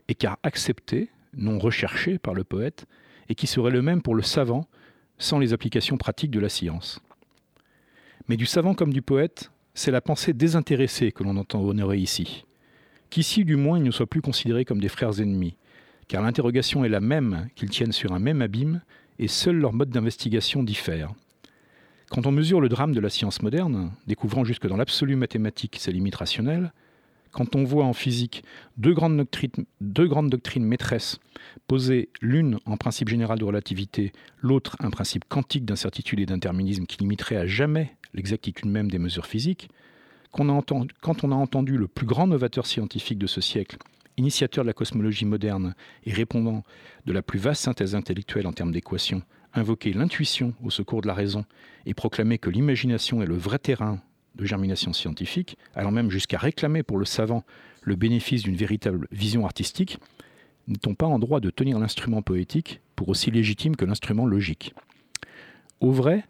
et 0.09 0.15
car 0.15 0.39
acceptée, 0.43 1.11
non 1.37 1.59
recherchée 1.59 2.19
par 2.19 2.35
le 2.35 2.45
poète, 2.45 2.87
et 3.29 3.35
qui 3.35 3.47
serait 3.47 3.71
le 3.71 3.83
même 3.83 4.03
pour 4.03 4.15
le 4.15 4.23
savant 4.23 4.67
sans 5.19 5.39
les 5.39 5.53
applications 5.53 5.97
pratiques 5.97 6.31
de 6.31 6.41
la 6.41 6.49
science. 6.49 7.01
Mais 8.29 8.37
du 8.37 8.47
savant 8.47 8.75
comme 8.75 8.93
du 8.93 9.03
poète, 9.03 9.51
c'est 9.75 9.91
la 9.91 10.01
pensée 10.01 10.33
désintéressée 10.33 11.13
que 11.13 11.23
l'on 11.25 11.37
entend 11.37 11.63
honorer 11.63 11.99
ici. 11.99 12.45
Qu'ici, 13.09 13.45
du 13.45 13.57
moins, 13.57 13.79
ils 13.79 13.85
ne 13.85 13.91
soient 13.91 14.07
plus 14.07 14.23
considérés 14.23 14.65
comme 14.65 14.81
des 14.81 14.89
frères 14.89 15.21
ennemis, 15.21 15.57
car 16.11 16.23
l'interrogation 16.23 16.85
est 16.85 16.89
la 16.89 16.99
même, 16.99 17.49
qu'ils 17.55 17.71
tiennent 17.71 17.93
sur 17.93 18.13
un 18.13 18.19
même 18.19 18.43
abîme, 18.43 18.81
et 19.21 19.29
seul 19.29 19.59
leur 19.59 19.73
mode 19.73 19.91
d'investigation 19.91 20.65
diffère. 20.65 21.15
Quand 22.11 22.27
on 22.27 22.33
mesure 22.33 22.61
le 22.61 22.69
drame 22.69 22.93
de 22.93 22.99
la 22.99 23.11
science 23.11 23.43
moderne, 23.43 23.93
découvrant 24.09 24.43
jusque 24.43 24.67
dans 24.67 24.77
l'absolu 24.77 25.15
mathématique 25.15 25.77
ses 25.79 25.93
limites 25.93 26.17
rationnelles, 26.17 26.73
quand 27.31 27.55
on 27.55 27.63
voit 27.63 27.85
en 27.85 27.93
physique 27.93 28.43
deux 28.77 28.93
grandes 28.93 29.19
doctrines, 29.19 30.65
maîtresses 30.65 31.21
poser 31.69 32.09
l'une 32.21 32.59
en 32.67 32.77
principe 32.77 33.09
général 33.09 33.39
de 33.39 33.45
relativité, 33.45 34.11
l'autre 34.41 34.75
un 34.81 34.91
principe 34.91 35.27
quantique 35.29 35.65
d'incertitude 35.65 36.19
et 36.19 36.27
d'interminisme 36.27 36.87
qui 36.87 36.99
limiterait 36.99 37.37
à 37.37 37.47
jamais 37.47 37.95
l'exactitude 38.15 38.69
même 38.69 38.91
des 38.91 38.99
mesures 38.99 39.27
physiques, 39.27 39.69
quand 40.33 40.49
on 41.23 41.31
a 41.31 41.37
entendu 41.37 41.77
le 41.77 41.87
plus 41.87 42.07
grand 42.07 42.27
novateur 42.27 42.67
scientifique 42.67 43.19
de 43.19 43.29
ce 43.29 43.41
siècle 43.41 43.79
initiateur 44.17 44.65
de 44.65 44.69
la 44.69 44.73
cosmologie 44.73 45.25
moderne 45.25 45.75
et 46.05 46.13
répondant 46.13 46.63
de 47.07 47.13
la 47.13 47.23
plus 47.23 47.39
vaste 47.39 47.63
synthèse 47.63 47.95
intellectuelle 47.95 48.47
en 48.47 48.53
termes 48.53 48.73
d'équations, 48.73 49.23
invoquer 49.55 49.93
l'intuition 49.93 50.55
au 50.63 50.71
secours 50.71 51.03
de 51.03 51.07
la 51.07 51.15
raison 51.15 51.45
et 51.87 51.95
proclamer 51.95 52.39
que 52.39 52.51
l'imagination 52.51 53.23
est 53.23 53.27
le 53.27 53.37
vrai 53.37 53.59
terrain 53.59 54.01
de 54.37 54.45
germination 54.45 54.93
scientifique, 54.93 55.57
allant 55.75 55.91
même 55.91 56.11
jusqu'à 56.11 56.39
réclamer 56.39 56.83
pour 56.83 56.99
le 56.99 57.05
savant 57.05 57.45
le 57.83 57.97
bénéfice 57.97 58.43
d'une 58.43 58.57
véritable 58.57 59.09
vision 59.11 59.45
artistique, 59.45 59.99
n'est-on 60.69 60.95
pas 60.95 61.07
en 61.07 61.19
droit 61.19 61.41
de 61.41 61.51
tenir 61.51 61.79
l'instrument 61.79 62.23
poétique 62.23 62.81
pour 62.95 63.09
aussi 63.09 63.31
légitime 63.31 63.77
que 63.77 63.85
l'instrument 63.85 64.27
logique? 64.27 64.75
Au 65.81 65.91
vrai, 65.91 66.25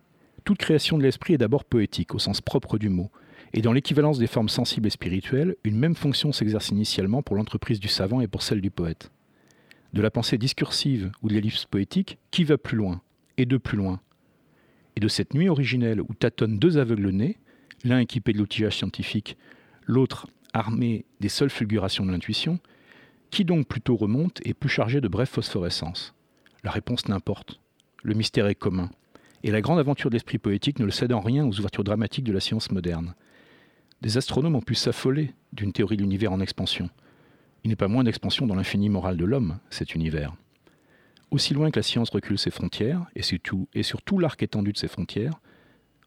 toute 0.45 0.59
création 0.59 0.97
de 0.97 1.03
l'esprit 1.03 1.35
est 1.35 1.38
d'abord 1.38 1.64
poétique, 1.64 2.14
au 2.14 2.19
sens 2.19 2.40
propre 2.40 2.79
du 2.79 2.88
mot, 2.88 3.11
et 3.53 3.63
dans 3.63 3.73
l'équivalence 3.73 4.19
des 4.19 4.29
formes 4.29 4.49
sensibles 4.49 4.87
et 4.87 4.91
spirituelles, 4.91 5.57
une 5.65 5.77
même 5.77 5.97
fonction 5.97 6.33
s'exerce 6.33 6.69
initialement 6.69 7.23
pour 7.23 7.37
l'entreprise 7.37 7.81
du 7.81 7.89
savant 7.89 8.21
et 8.21 8.29
pour 8.29 8.43
celle 8.43 8.61
du 8.61 8.71
poète. 8.71 9.11
De 9.93 10.01
la 10.01 10.11
pensée 10.11 10.39
discursive 10.39 11.11
ou 11.23 11.29
de 11.29 11.35
l'ellipse 11.35 11.65
poétique, 11.65 12.19
qui 12.31 12.45
va 12.45 12.59
plus 12.59 12.77
loin 12.77 13.03
Et 13.39 13.47
de 13.47 13.57
plus 13.57 13.77
loin? 13.77 14.01
Et 14.95 15.01
de 15.01 15.09
cette 15.09 15.35
nuit 15.35 15.49
originelle 15.49 16.01
où 16.01 16.15
tâtonnent 16.15 16.59
deux 16.59 16.79
aveugles 16.79 17.11
nés, 17.11 17.39
l'un 17.83 17.99
équipé 17.99 18.33
de 18.33 18.39
l'outillage 18.39 18.77
scientifique, 18.77 19.37
l'autre 19.85 20.29
armé 20.53 21.05
des 21.19 21.29
seules 21.29 21.51
fulgurations 21.51 22.07
de 22.07 22.13
l'intuition, 22.13 22.61
qui 23.31 23.45
donc 23.45 23.67
plutôt 23.67 23.97
remonte 23.97 24.41
et 24.45 24.55
plus 24.55 24.69
chargé 24.69 25.01
de 25.01 25.09
brèves 25.09 25.29
phosphorescences? 25.29 26.15
La 26.63 26.71
réponse 26.71 27.09
n'importe. 27.09 27.61
Le 28.05 28.15
mystère 28.15 28.47
est 28.47 28.55
commun. 28.55 28.91
Et 29.43 29.51
la 29.51 29.61
grande 29.61 29.79
aventure 29.79 30.11
de 30.11 30.15
l'esprit 30.15 30.39
poétique 30.39 30.79
ne 30.79 30.85
le 30.85 30.91
cède 30.91 31.13
en 31.13 31.21
rien 31.21 31.47
aux 31.47 31.59
ouvertures 31.59 31.85
dramatiques 31.85 32.25
de 32.25 32.33
la 32.33 32.41
science 32.41 32.71
moderne 32.71 33.15
des 34.01 34.17
astronomes 34.17 34.57
ont 34.57 34.63
pu 34.63 34.75
s'affoler 34.75 35.35
d'une 35.53 35.73
théorie 35.73 35.97
de 35.97 36.03
l'univers 36.03 36.33
en 36.33 36.41
expansion. 36.41 36.89
Il 37.65 37.71
n'est 37.71 37.77
pas 37.77 37.89
moins 37.89 38.05
d'expansion 38.05 38.47
dans 38.47 38.55
l'infini 38.55 38.89
moral 38.89 39.17
de 39.17 39.25
l'homme, 39.25 39.59
cet 39.69 39.95
univers. 39.95 40.35
Aussi 41.31 41.55
loin 41.55 41.71
que 41.71 41.79
la 41.79 41.83
science 41.83 42.11
recule 42.11 42.39
ses 42.39 42.51
frontières, 42.51 43.07
et 43.15 43.23
surtout, 43.23 43.69
et 43.75 43.83
surtout 43.83 44.19
l'arc 44.19 44.43
étendu 44.43 44.73
de 44.73 44.79
ses 44.79 44.89
frontières, 44.89 45.41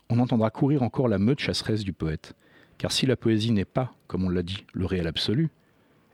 on 0.09 0.19
entendra 0.19 0.49
courir 0.49 0.83
encore 0.83 1.07
la 1.07 1.19
meute 1.19 1.39
chasseresse 1.39 1.83
du 1.83 1.93
poète. 1.93 2.33
Car 2.77 2.91
si 2.91 3.05
la 3.05 3.15
poésie 3.15 3.51
n'est 3.51 3.63
pas, 3.63 3.93
comme 4.07 4.23
on 4.25 4.29
l'a 4.29 4.43
dit, 4.43 4.65
le 4.73 4.85
réel 4.85 5.07
absolu, 5.07 5.49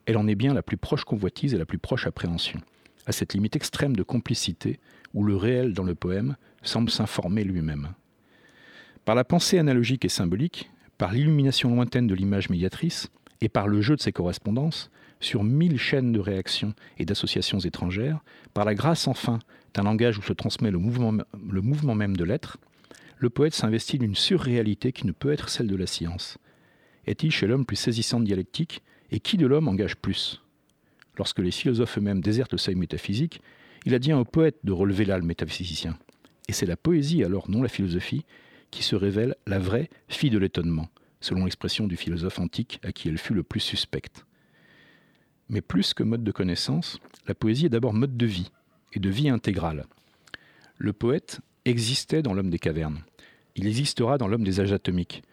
elle 0.05 0.17
en 0.17 0.27
est 0.27 0.35
bien 0.35 0.53
la 0.53 0.61
plus 0.61 0.77
proche 0.77 1.05
convoitise 1.05 1.53
et 1.53 1.57
la 1.57 1.65
plus 1.65 1.77
proche 1.77 2.05
appréhension, 2.05 2.59
à 3.05 3.11
cette 3.11 3.33
limite 3.33 3.55
extrême 3.55 3.95
de 3.95 4.03
complicité 4.03 4.79
où 5.13 5.23
le 5.23 5.35
réel 5.35 5.73
dans 5.73 5.83
le 5.83 5.95
poème 5.95 6.35
semble 6.61 6.89
s'informer 6.89 7.43
lui-même. 7.43 7.93
Par 9.05 9.15
la 9.15 9.23
pensée 9.23 9.57
analogique 9.57 10.05
et 10.05 10.09
symbolique, 10.09 10.69
par 10.99 11.13
l'illumination 11.13 11.73
lointaine 11.73 12.07
de 12.07 12.13
l'image 12.13 12.49
médiatrice 12.49 13.09
et 13.41 13.49
par 13.49 13.67
le 13.67 13.81
jeu 13.81 13.95
de 13.95 14.01
ses 14.01 14.11
correspondances, 14.11 14.91
sur 15.21 15.43
mille 15.43 15.77
chaînes 15.77 16.11
de 16.11 16.19
réactions 16.19 16.73
et 16.97 17.05
d'associations 17.05 17.59
étrangères, 17.59 18.19
par 18.53 18.65
la 18.65 18.75
grâce 18.75 19.07
enfin 19.07 19.39
d'un 19.73 19.83
langage 19.83 20.17
où 20.17 20.21
se 20.21 20.33
transmet 20.33 20.71
le 20.71 20.77
mouvement, 20.77 21.95
même 21.95 22.17
de 22.17 22.23
l'être, 22.25 22.57
le 23.17 23.29
poète 23.29 23.53
s'investit 23.53 23.97
d'une 23.97 24.15
surréalité 24.15 24.91
qui 24.91 25.07
ne 25.07 25.11
peut 25.13 25.31
être 25.31 25.49
celle 25.49 25.67
de 25.67 25.75
la 25.75 25.87
science. 25.87 26.37
Est-il 27.07 27.31
chez 27.31 27.47
l'homme 27.47 27.65
plus 27.65 27.77
saisissant 27.77 28.19
de 28.19 28.25
dialectique 28.25 28.81
et 29.09 29.21
qui 29.21 29.37
de 29.37 29.47
l'homme 29.47 29.69
engage 29.69 29.95
plus? 29.95 30.41
Lorsque 31.17 31.39
les 31.39 31.51
philosophes 31.51 31.97
eux-mêmes 31.97 32.21
désertent 32.21 32.53
le 32.53 32.57
seuil 32.57 32.75
métaphysique, 32.75 33.41
il 33.85 33.95
advient 33.95 34.13
au 34.13 34.25
poète 34.25 34.57
de 34.65 34.73
relever 34.73 35.05
là 35.05 35.17
métaphysicien. 35.19 35.97
Et 36.49 36.53
c'est 36.53 36.65
la 36.65 36.77
poésie, 36.77 37.23
alors 37.23 37.49
non 37.49 37.61
la 37.61 37.69
philosophie, 37.69 38.25
qui 38.71 38.83
se 38.83 38.95
révèle 38.95 39.35
la 39.47 39.59
vraie 39.59 39.89
fille 40.07 40.29
de 40.29 40.37
l'étonnement, 40.37 40.89
selon 41.21 41.45
l'expression 41.45 41.87
du 41.87 41.97
philosophe 41.97 42.39
antique 42.39 42.79
à 42.83 42.91
qui 42.91 43.09
elle 43.09 43.17
fut 43.17 43.33
le 43.33 43.43
plus 43.43 43.59
suspecte. 43.59 44.25
Mais 45.49 45.61
plus 45.61 45.93
que 45.93 46.03
mode 46.03 46.23
de 46.23 46.31
connaissance, 46.31 46.99
la 47.27 47.33
poésie 47.33 47.65
est 47.65 47.69
d'abord 47.69 47.93
mode 47.93 48.17
de 48.17 48.25
vie, 48.25 48.51
et 48.93 48.99
de 48.99 49.09
vie 49.09 49.29
intégrale. 49.29 49.85
Le 50.77 50.93
poète 50.93 51.39
existait 51.65 52.21
dans 52.21 52.33
l'homme 52.33 52.49
des 52.49 52.59
cavernes. 52.59 53.03
Il 53.55 53.67
existera 53.67 54.17
dans 54.17 54.27
l'homme 54.27 54.43
des 54.43 54.59
âges 54.59 54.73
atomiques, 54.73 55.23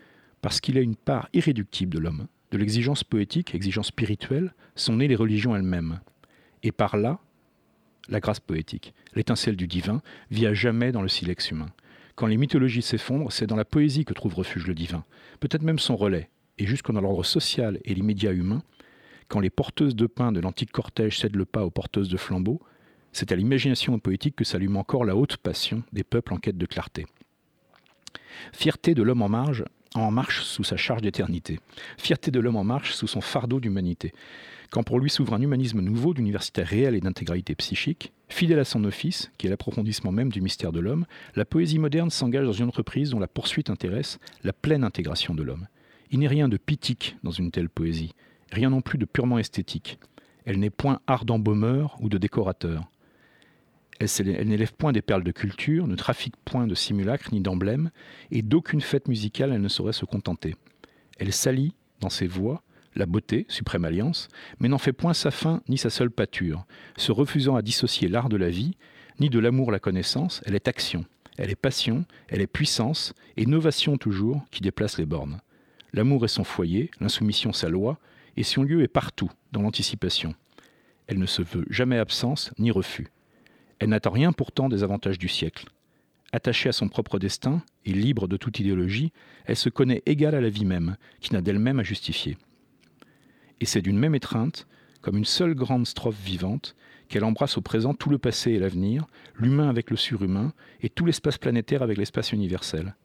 parce 0.40 0.60
qu'il 0.60 0.78
a 0.78 0.80
une 0.82 0.96
part 0.96 1.28
irréductible 1.32 1.92
de 1.92 1.98
l'homme. 1.98 2.26
De 2.50 2.58
l'exigence 2.58 3.04
poétique, 3.04 3.54
exigence 3.54 3.88
spirituelle, 3.88 4.54
sont 4.74 4.96
nées 4.96 5.08
les 5.08 5.16
religions 5.16 5.54
elles-mêmes. 5.54 6.00
Et 6.62 6.72
par 6.72 6.96
là, 6.96 7.18
la 8.08 8.20
grâce 8.20 8.40
poétique, 8.40 8.94
l'étincelle 9.14 9.56
du 9.56 9.66
divin, 9.66 10.00
vit 10.30 10.46
à 10.46 10.54
jamais 10.54 10.92
dans 10.92 11.02
le 11.02 11.08
silex 11.08 11.50
humain 11.50 11.70
Quand 12.16 12.26
les 12.26 12.38
mythologies 12.38 12.80
s'effondrent, 12.80 13.30
c'est 13.30 13.46
dans 13.46 13.56
la 13.56 13.66
poésie 13.66 14.06
que 14.06 14.14
trouve 14.14 14.34
refuge 14.34 14.66
le 14.66 14.74
divin, 14.74 15.04
peut-être 15.38 15.62
même 15.62 15.78
son 15.78 15.96
relais, 15.96 16.30
et 16.56 16.66
jusqu'en 16.66 16.94
dans 16.94 17.02
l'ordre 17.02 17.26
social 17.26 17.78
et 17.84 17.94
l'immédiat 17.94 18.32
humain, 18.32 18.62
quand 19.28 19.40
les 19.40 19.50
porteuses 19.50 19.94
de 19.94 20.06
pain 20.06 20.32
de 20.32 20.40
l'antique 20.40 20.72
cortège 20.72 21.18
cèdent 21.18 21.36
le 21.36 21.44
pas 21.44 21.66
aux 21.66 21.70
porteuses 21.70 22.08
de 22.08 22.16
flambeaux, 22.16 22.62
c'est 23.12 23.32
à 23.32 23.36
l'imagination 23.36 23.98
poétique 23.98 24.34
que 24.34 24.44
s'allume 24.44 24.78
encore 24.78 25.04
la 25.04 25.14
haute 25.14 25.36
passion 25.36 25.82
des 25.92 26.04
peuples 26.04 26.32
en 26.32 26.38
quête 26.38 26.56
de 26.56 26.64
clarté. 26.64 27.06
Fierté 28.52 28.94
de 28.94 29.02
l'homme 29.02 29.22
en 29.22 29.28
marge, 29.28 29.64
en 30.02 30.10
marche 30.10 30.42
sous 30.42 30.64
sa 30.64 30.76
charge 30.76 31.02
d'éternité. 31.02 31.60
Fierté 31.98 32.30
de 32.30 32.40
l'homme 32.40 32.56
en 32.56 32.64
marche 32.64 32.92
sous 32.94 33.06
son 33.06 33.20
fardeau 33.20 33.60
d'humanité. 33.60 34.12
Quand 34.70 34.82
pour 34.82 34.98
lui 34.98 35.10
s'ouvre 35.10 35.34
un 35.34 35.40
humanisme 35.40 35.80
nouveau 35.80 36.12
d'université 36.12 36.62
réelle 36.62 36.94
et 36.94 37.00
d'intégralité 37.00 37.54
psychique, 37.54 38.12
fidèle 38.28 38.58
à 38.58 38.64
son 38.64 38.84
office, 38.84 39.30
qui 39.38 39.46
est 39.46 39.50
l'approfondissement 39.50 40.12
même 40.12 40.30
du 40.30 40.40
mystère 40.40 40.72
de 40.72 40.80
l'homme, 40.80 41.06
la 41.34 41.44
poésie 41.44 41.78
moderne 41.78 42.10
s'engage 42.10 42.46
dans 42.46 42.52
une 42.52 42.68
entreprise 42.68 43.10
dont 43.10 43.20
la 43.20 43.28
poursuite 43.28 43.70
intéresse 43.70 44.18
la 44.42 44.52
pleine 44.52 44.84
intégration 44.84 45.34
de 45.34 45.42
l'homme. 45.42 45.68
Il 46.10 46.18
n'est 46.18 46.28
rien 46.28 46.48
de 46.48 46.56
pitique 46.56 47.16
dans 47.22 47.30
une 47.30 47.50
telle 47.50 47.68
poésie, 47.68 48.14
rien 48.50 48.70
non 48.70 48.80
plus 48.80 48.98
de 48.98 49.04
purement 49.04 49.38
esthétique. 49.38 49.98
Elle 50.44 50.58
n'est 50.58 50.70
point 50.70 51.00
art 51.06 51.24
d'embaumeur 51.24 51.96
ou 52.00 52.08
de 52.08 52.18
décorateur. 52.18 52.84
Elle, 53.98 54.48
n'élève 54.48 54.74
point 54.74 54.92
des 54.92 55.02
perles 55.02 55.24
de 55.24 55.32
culture, 55.32 55.86
ne 55.86 55.96
trafique 55.96 56.36
point 56.44 56.66
de 56.66 56.74
simulacres 56.74 57.32
ni 57.32 57.40
d'emblèmes, 57.40 57.90
et 58.30 58.42
d'aucune 58.42 58.80
fête 58.80 59.08
musicale 59.08 59.52
elle 59.52 59.62
ne 59.62 59.68
saurait 59.68 59.92
se 59.92 60.04
contenter. 60.04 60.54
Elle 61.18 61.32
salit, 61.32 61.74
dans 62.00 62.10
ses 62.10 62.26
voix, 62.26 62.62
la 62.94 63.06
beauté, 63.06 63.46
suprême 63.48 63.84
alliance, 63.84 64.28
mais 64.58 64.68
n'en 64.68 64.78
fait 64.78 64.92
point 64.92 65.14
sa 65.14 65.30
fin 65.30 65.62
ni 65.68 65.78
sa 65.78 65.90
seule 65.90 66.10
pâture, 66.10 66.66
se 66.96 67.12
refusant 67.12 67.56
à 67.56 67.62
dissocier 67.62 68.08
l'art 68.08 68.28
de 68.28 68.36
la 68.36 68.50
vie, 68.50 68.76
ni 69.20 69.30
de 69.30 69.38
l'amour 69.38 69.70
la 69.70 69.78
connaissance, 69.78 70.42
elle 70.44 70.54
est 70.54 70.68
action, 70.68 71.04
elle 71.38 71.50
est 71.50 71.56
passion, 71.56 72.04
elle 72.28 72.40
est 72.40 72.46
puissance, 72.46 73.14
et 73.36 73.46
novation 73.46 73.96
toujours, 73.96 74.42
qui 74.50 74.62
déplace 74.62 74.98
les 74.98 75.06
bornes. 75.06 75.40
L'amour 75.92 76.24
est 76.24 76.28
son 76.28 76.44
foyer, 76.44 76.90
l'insoumission 77.00 77.52
sa 77.52 77.68
loi, 77.68 77.98
et 78.36 78.42
son 78.42 78.62
lieu 78.62 78.82
est 78.82 78.88
partout, 78.88 79.30
dans 79.52 79.62
l'anticipation. 79.62 80.34
Elle 81.06 81.18
ne 81.18 81.26
se 81.26 81.42
veut 81.42 81.64
jamais 81.70 81.98
absence 81.98 82.52
ni 82.58 82.70
refus. 82.70 83.08
Elle 83.78 83.90
n'attend 83.90 84.10
rien 84.10 84.32
pourtant 84.32 84.68
des 84.68 84.82
avantages 84.82 85.18
du 85.18 85.28
siècle. 85.28 85.66
Attachée 86.32 86.68
à 86.68 86.72
son 86.72 86.88
propre 86.88 87.18
destin 87.18 87.62
et 87.84 87.92
libre 87.92 88.26
de 88.26 88.36
toute 88.36 88.58
idéologie, 88.58 89.12
elle 89.44 89.56
se 89.56 89.68
connaît 89.68 90.02
égale 90.06 90.34
à 90.34 90.40
la 90.40 90.48
vie 90.48 90.64
même, 90.64 90.96
qui 91.20 91.32
n'a 91.32 91.40
d'elle-même 91.40 91.78
à 91.78 91.82
justifier. 91.82 92.36
Et 93.60 93.66
c'est 93.66 93.82
d'une 93.82 93.98
même 93.98 94.14
étreinte, 94.14 94.66
comme 95.02 95.16
une 95.16 95.24
seule 95.24 95.54
grande 95.54 95.86
strophe 95.86 96.20
vivante, 96.20 96.74
qu'elle 97.08 97.24
embrasse 97.24 97.56
au 97.58 97.60
présent 97.60 97.94
tout 97.94 98.10
le 98.10 98.18
passé 98.18 98.52
et 98.52 98.58
l'avenir, 98.58 99.06
l'humain 99.36 99.68
avec 99.68 99.90
le 99.90 99.96
surhumain, 99.96 100.52
et 100.80 100.88
tout 100.88 101.06
l'espace 101.06 101.38
planétaire 101.38 101.82
avec 101.82 101.98
l'espace 101.98 102.32
universel. 102.32 102.96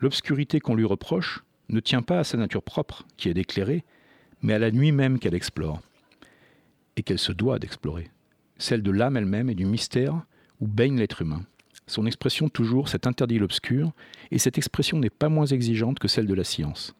L'obscurité 0.00 0.60
qu'on 0.60 0.74
lui 0.74 0.84
reproche 0.84 1.44
ne 1.68 1.80
tient 1.80 2.02
pas 2.02 2.20
à 2.20 2.24
sa 2.24 2.38
nature 2.38 2.62
propre, 2.62 3.04
qui 3.16 3.28
est 3.28 3.34
d'éclairer, 3.34 3.84
mais 4.40 4.54
à 4.54 4.58
la 4.58 4.70
nuit 4.70 4.92
même 4.92 5.18
qu'elle 5.18 5.34
explore, 5.34 5.82
et 6.96 7.02
qu'elle 7.02 7.18
se 7.18 7.32
doit 7.32 7.58
d'explorer 7.58 8.08
celle 8.58 8.82
de 8.82 8.90
l'âme 8.90 9.16
elle-même 9.16 9.50
et 9.50 9.54
du 9.54 9.66
mystère 9.66 10.24
où 10.60 10.66
baigne 10.66 10.98
l'être 10.98 11.22
humain. 11.22 11.42
Son 11.86 12.06
expression 12.06 12.48
toujours 12.48 12.88
s'est 12.88 13.06
interdit 13.06 13.38
l'obscur, 13.38 13.92
et 14.30 14.38
cette 14.38 14.58
expression 14.58 14.98
n'est 14.98 15.10
pas 15.10 15.28
moins 15.28 15.46
exigeante 15.46 15.98
que 15.98 16.08
celle 16.08 16.26
de 16.26 16.34
la 16.34 16.42
science. 16.42 16.94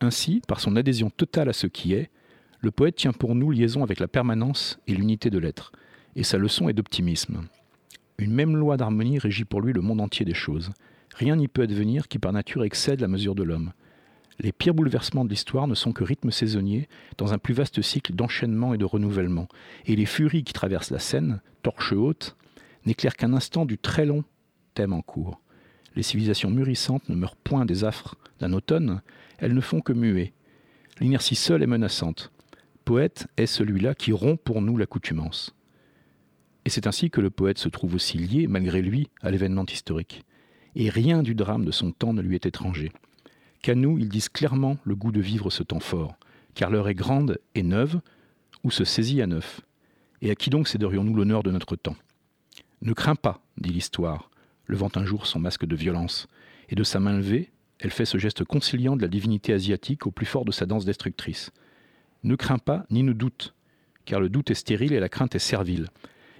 Ainsi, 0.00 0.42
par 0.46 0.60
son 0.60 0.76
adhésion 0.76 1.10
totale 1.10 1.48
à 1.48 1.52
ce 1.52 1.66
qui 1.66 1.94
est, 1.94 2.10
le 2.60 2.70
poète 2.70 2.96
tient 2.96 3.12
pour 3.12 3.34
nous 3.34 3.50
liaison 3.50 3.82
avec 3.82 3.98
la 3.98 4.06
permanence 4.06 4.78
et 4.86 4.94
l'unité 4.94 5.30
de 5.30 5.38
l'être, 5.38 5.72
et 6.14 6.22
sa 6.22 6.38
leçon 6.38 6.68
est 6.68 6.72
d'optimisme. 6.72 7.42
Une 8.18 8.32
même 8.32 8.56
loi 8.56 8.76
d'harmonie 8.76 9.18
régit 9.18 9.44
pour 9.44 9.60
lui 9.60 9.72
le 9.72 9.80
monde 9.80 10.00
entier 10.00 10.24
des 10.24 10.34
choses. 10.34 10.70
Rien 11.16 11.34
n'y 11.34 11.48
peut 11.48 11.62
advenir 11.62 12.06
qui 12.06 12.18
par 12.18 12.32
nature 12.32 12.62
excède 12.62 13.00
la 13.00 13.08
mesure 13.08 13.34
de 13.34 13.42
l'homme. 13.42 13.72
Les 14.42 14.50
pires 14.50 14.74
bouleversements 14.74 15.24
de 15.24 15.30
l'histoire 15.30 15.68
ne 15.68 15.76
sont 15.76 15.92
que 15.92 16.02
rythmes 16.02 16.32
saisonniers 16.32 16.88
dans 17.16 17.32
un 17.32 17.38
plus 17.38 17.54
vaste 17.54 17.80
cycle 17.80 18.12
d'enchaînement 18.12 18.74
et 18.74 18.78
de 18.78 18.84
renouvellement, 18.84 19.46
et 19.86 19.94
les 19.94 20.04
furies 20.04 20.42
qui 20.42 20.52
traversent 20.52 20.90
la 20.90 20.98
scène, 20.98 21.40
torche 21.62 21.92
haute, 21.92 22.36
n'éclairent 22.84 23.16
qu'un 23.16 23.34
instant 23.34 23.64
du 23.64 23.78
très 23.78 24.04
long 24.04 24.24
thème 24.74 24.94
en 24.94 25.00
cours. 25.00 25.40
Les 25.94 26.02
civilisations 26.02 26.50
mûrissantes 26.50 27.08
ne 27.08 27.14
meurent 27.14 27.36
point 27.36 27.64
des 27.64 27.84
affres 27.84 28.16
d'un 28.40 28.52
automne, 28.52 29.00
elles 29.38 29.54
ne 29.54 29.60
font 29.60 29.80
que 29.80 29.92
muer. 29.92 30.32
L'inertie 30.98 31.36
seule 31.36 31.62
est 31.62 31.68
menaçante. 31.68 32.32
Poète 32.84 33.28
est 33.36 33.46
celui-là 33.46 33.94
qui 33.94 34.10
rompt 34.10 34.42
pour 34.42 34.60
nous 34.60 34.76
l'accoutumance. 34.76 35.54
Et 36.64 36.70
c'est 36.70 36.88
ainsi 36.88 37.10
que 37.10 37.20
le 37.20 37.30
poète 37.30 37.58
se 37.58 37.68
trouve 37.68 37.94
aussi 37.94 38.18
lié, 38.18 38.48
malgré 38.48 38.82
lui, 38.82 39.08
à 39.20 39.30
l'événement 39.30 39.66
historique. 39.66 40.24
Et 40.74 40.90
rien 40.90 41.22
du 41.22 41.36
drame 41.36 41.64
de 41.64 41.70
son 41.70 41.92
temps 41.92 42.12
ne 42.12 42.22
lui 42.22 42.34
est 42.34 42.46
étranger 42.46 42.90
qu'à 43.62 43.74
nous 43.74 43.98
ils 43.98 44.08
disent 44.08 44.28
clairement 44.28 44.76
le 44.84 44.94
goût 44.94 45.12
de 45.12 45.20
vivre 45.20 45.50
ce 45.50 45.62
temps 45.62 45.80
fort, 45.80 46.16
car 46.54 46.70
l'heure 46.70 46.88
est 46.88 46.94
grande 46.94 47.38
et 47.54 47.62
neuve, 47.62 48.00
ou 48.64 48.70
se 48.70 48.84
saisit 48.84 49.22
à 49.22 49.26
neuf. 49.26 49.60
Et 50.20 50.30
à 50.30 50.34
qui 50.34 50.50
donc 50.50 50.68
céderions-nous 50.68 51.14
l'honneur 51.14 51.42
de 51.42 51.50
notre 51.50 51.76
temps? 51.76 51.96
Ne 52.82 52.92
crains 52.92 53.16
pas, 53.16 53.40
dit 53.58 53.70
l'histoire, 53.70 54.30
levant 54.66 54.90
un 54.94 55.04
jour 55.04 55.26
son 55.26 55.40
masque 55.40 55.64
de 55.64 55.76
violence, 55.76 56.28
et 56.68 56.74
de 56.74 56.84
sa 56.84 57.00
main 57.00 57.16
levée, 57.16 57.50
elle 57.78 57.90
fait 57.90 58.04
ce 58.04 58.18
geste 58.18 58.44
conciliant 58.44 58.96
de 58.96 59.02
la 59.02 59.08
divinité 59.08 59.52
asiatique 59.52 60.06
au 60.06 60.10
plus 60.10 60.26
fort 60.26 60.44
de 60.44 60.52
sa 60.52 60.66
danse 60.66 60.84
destructrice. 60.84 61.50
Ne 62.22 62.36
crains 62.36 62.58
pas, 62.58 62.86
ni 62.90 63.02
ne 63.02 63.12
doute, 63.12 63.54
car 64.04 64.20
le 64.20 64.28
doute 64.28 64.50
est 64.50 64.54
stérile 64.54 64.92
et 64.92 65.00
la 65.00 65.08
crainte 65.08 65.34
est 65.34 65.40
servile. 65.40 65.88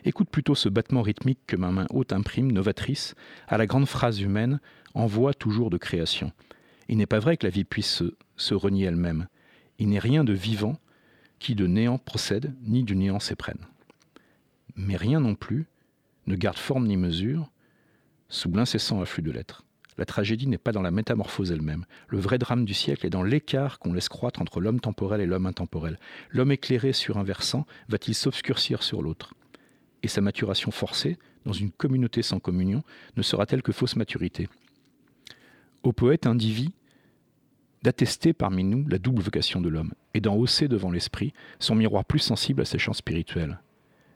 Écoute 0.05 0.29
plutôt 0.31 0.55
ce 0.55 0.69
battement 0.69 1.03
rythmique 1.03 1.41
que 1.47 1.57
ma 1.57 1.71
main 1.71 1.87
haute 1.91 2.13
imprime, 2.13 2.53
novatrice, 2.53 3.15
à 3.49 3.59
la 3.59 3.67
grande 3.67 3.87
phrase 3.87 4.21
humaine, 4.21 4.61
en 4.95 5.07
voie 5.07 5.35
toujours 5.35 5.71
de 5.71 5.79
création. 5.79 6.33
Il 6.93 6.99
n'est 6.99 7.07
pas 7.07 7.21
vrai 7.21 7.39
que 7.39 7.47
la 7.47 7.51
vie 7.51 7.65
puisse 7.65 8.03
se, 8.37 8.53
renier 8.53 8.85
elle-même. 8.85 9.27
Il 9.79 9.89
n'est 9.89 9.99
rien 9.99 10.25
de 10.25 10.35
vivant 10.35 10.79
qui 11.39 11.55
de 11.55 11.67
néant 11.67 11.97
procède, 11.97 12.55
ni 12.65 12.85
du 12.85 12.95
néant 12.95 13.19
s'éprenne. 13.19 13.67
Mais 14.77 14.97
rien 14.97 15.19
non 15.19 15.35
plus 15.35 15.65
ne 16.27 16.37
garde 16.37 16.59
forme 16.59 16.87
ni 16.87 16.99
mesure 16.99 17.51
sous 18.29 18.53
l'incessant 18.53 19.01
afflux 19.01 19.23
de 19.23 19.31
l'être. 19.31 19.65
La 19.97 20.05
tragédie 20.05 20.47
n'est 20.47 20.59
pas 20.59 20.73
dans 20.73 20.83
la 20.83 20.91
métamorphose 20.91 21.51
elle-même. 21.51 21.87
Le 22.09 22.19
vrai 22.19 22.37
drame 22.37 22.67
du 22.67 22.75
siècle 22.75 23.07
est 23.07 23.11
dans 23.11 23.23
l'écart 23.23 23.79
qu'on 23.79 23.95
laisse 23.95 24.11
croître 24.11 24.43
entre 24.43 24.61
l'homme 24.61 24.81
temporel 24.81 25.23
et 25.23 25.27
l'homme 25.27 25.47
intemporel. 25.47 25.99
L'homme 26.29 26.53
éclairé 26.53 26.93
sur 26.93 27.17
un 27.17 27.25
versant 27.25 27.67
va-t-il 27.89 28.15
s'obscurcir 28.15 28.83
sur 28.83 29.01
l'autre? 29.01 29.33
Et 30.03 30.09
sa 30.09 30.21
maturation 30.21 30.71
forcée, 30.71 31.17
dans 31.47 31.55
une 31.55 31.71
communauté 31.71 32.21
sans 32.21 32.39
communion, 32.39 32.83
ne 33.17 33.23
sera-t-elle 33.23 33.63
que 33.63 33.73
fausse 33.73 33.97
maturité? 33.97 34.51
Au 35.85 35.95
poète 35.95 36.27
indivis 36.27 36.75
d'attester 37.83 38.33
parmi 38.33 38.65
nous 38.65 38.87
la 38.89 38.99
double 38.99 39.23
vocation 39.23 39.61
de 39.61 39.69
l'homme, 39.69 39.93
et 40.15 40.21
d'en 40.21 40.37
hausser 40.37 40.69
devant 40.69 40.91
l'esprit 40.91 41.33
son 41.59 41.75
miroir 41.75 42.05
plus 42.05 42.19
sensible 42.19 42.63
à 42.63 42.65
ses 42.65 42.79
champs 42.79 42.93
spirituels. 42.93 43.61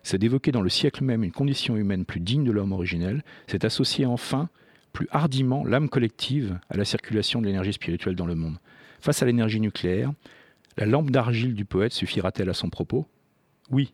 C'est 0.02 0.18
d'évoquer 0.18 0.52
dans 0.52 0.62
le 0.62 0.68
siècle 0.68 1.02
même 1.02 1.24
une 1.24 1.32
condition 1.32 1.76
humaine 1.76 2.04
plus 2.04 2.20
digne 2.20 2.44
de 2.44 2.52
l'homme 2.52 2.72
originel, 2.72 3.24
c'est 3.48 3.64
associer 3.64 4.06
enfin 4.06 4.48
plus 4.92 5.08
hardiment 5.10 5.64
l'âme 5.64 5.88
collective 5.88 6.58
à 6.70 6.76
la 6.76 6.84
circulation 6.84 7.40
de 7.40 7.46
l'énergie 7.46 7.72
spirituelle 7.72 8.16
dans 8.16 8.24
le 8.24 8.34
monde. 8.34 8.58
Face 9.00 9.22
à 9.22 9.26
l'énergie 9.26 9.60
nucléaire, 9.60 10.12
la 10.76 10.86
lampe 10.86 11.10
d'argile 11.10 11.54
du 11.54 11.64
poète 11.64 11.92
suffira-t-elle 11.92 12.50
à 12.50 12.54
son 12.54 12.70
propos? 12.70 13.06
Oui, 13.70 13.92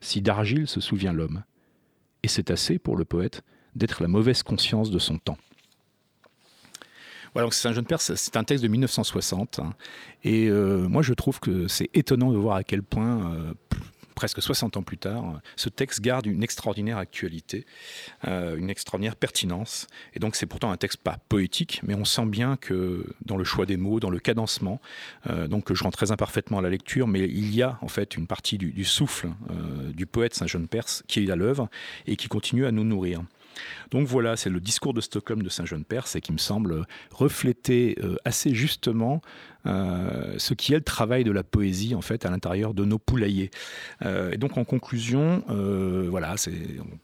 si 0.00 0.20
d'argile 0.20 0.66
se 0.66 0.80
souvient 0.80 1.12
l'homme. 1.12 1.44
Et 2.22 2.28
c'est 2.28 2.50
assez 2.50 2.78
pour 2.78 2.96
le 2.96 3.04
poète 3.04 3.42
d'être 3.74 4.02
la 4.02 4.08
mauvaise 4.08 4.42
conscience 4.42 4.90
de 4.90 4.98
son 4.98 5.18
temps. 5.18 5.38
Voilà, 7.34 7.46
donc 7.46 7.54
c'est 7.54 7.68
un 7.68 7.72
jeune 7.72 7.84
père, 7.84 8.00
c'est 8.00 8.36
un 8.36 8.44
texte 8.44 8.62
de 8.62 8.68
1960. 8.68 9.58
Hein. 9.58 9.74
et 10.22 10.46
euh, 10.46 10.88
moi, 10.88 11.02
je 11.02 11.12
trouve 11.12 11.40
que 11.40 11.66
c'est 11.66 11.90
étonnant 11.92 12.30
de 12.30 12.36
voir 12.36 12.56
à 12.56 12.62
quel 12.62 12.84
point, 12.84 13.32
euh, 13.34 13.52
presque 14.14 14.40
60 14.40 14.76
ans 14.76 14.84
plus 14.84 14.98
tard, 14.98 15.40
ce 15.56 15.68
texte 15.68 16.00
garde 16.00 16.26
une 16.26 16.44
extraordinaire 16.44 16.96
actualité, 16.96 17.66
euh, 18.28 18.56
une 18.56 18.70
extraordinaire 18.70 19.16
pertinence. 19.16 19.88
Et 20.14 20.20
donc, 20.20 20.36
c'est 20.36 20.46
pourtant 20.46 20.70
un 20.70 20.76
texte 20.76 20.98
pas 20.98 21.18
poétique, 21.28 21.80
mais 21.82 21.96
on 21.96 22.04
sent 22.04 22.26
bien 22.26 22.56
que 22.56 23.04
dans 23.26 23.36
le 23.36 23.42
choix 23.42 23.66
des 23.66 23.76
mots, 23.76 23.98
dans 23.98 24.10
le 24.10 24.20
cadencement, 24.20 24.80
donc 25.48 25.72
je 25.72 25.82
rends 25.82 25.90
très 25.90 26.12
imparfaitement 26.12 26.60
à 26.60 26.62
la 26.62 26.70
lecture, 26.70 27.08
mais 27.08 27.24
il 27.24 27.52
y 27.52 27.62
a 27.62 27.78
en 27.80 27.88
fait 27.88 28.16
une 28.16 28.28
partie 28.28 28.58
du, 28.58 28.70
du 28.70 28.84
souffle 28.84 29.30
du 29.92 30.06
poète 30.06 30.34
Saint-Jean-Perse 30.34 31.02
qui 31.08 31.24
est 31.24 31.30
à 31.30 31.36
l'œuvre 31.36 31.68
et 32.06 32.14
qui 32.14 32.28
continue 32.28 32.64
à 32.64 32.70
nous 32.70 32.84
nourrir. 32.84 33.24
Donc 33.94 34.08
voilà, 34.08 34.36
c'est 34.36 34.50
le 34.50 34.58
discours 34.58 34.92
de 34.92 35.00
Stockholm 35.00 35.44
de 35.44 35.48
Saint-Jean-Perse 35.48 36.16
et 36.16 36.20
qui 36.20 36.32
me 36.32 36.38
semble 36.38 36.84
refléter 37.12 37.96
euh, 38.02 38.16
assez 38.24 38.52
justement 38.52 39.22
euh, 39.66 40.34
ce 40.36 40.52
qui 40.52 40.72
est 40.72 40.78
le 40.78 40.82
travail 40.82 41.22
de 41.22 41.30
la 41.30 41.44
poésie 41.44 41.94
en 41.94 42.02
fait 42.02 42.26
à 42.26 42.30
l'intérieur 42.30 42.74
de 42.74 42.84
nos 42.84 42.98
poulaillers. 42.98 43.50
Euh, 44.04 44.32
et 44.32 44.36
donc 44.36 44.58
en 44.58 44.64
conclusion, 44.64 45.44
voilà, 46.10 46.34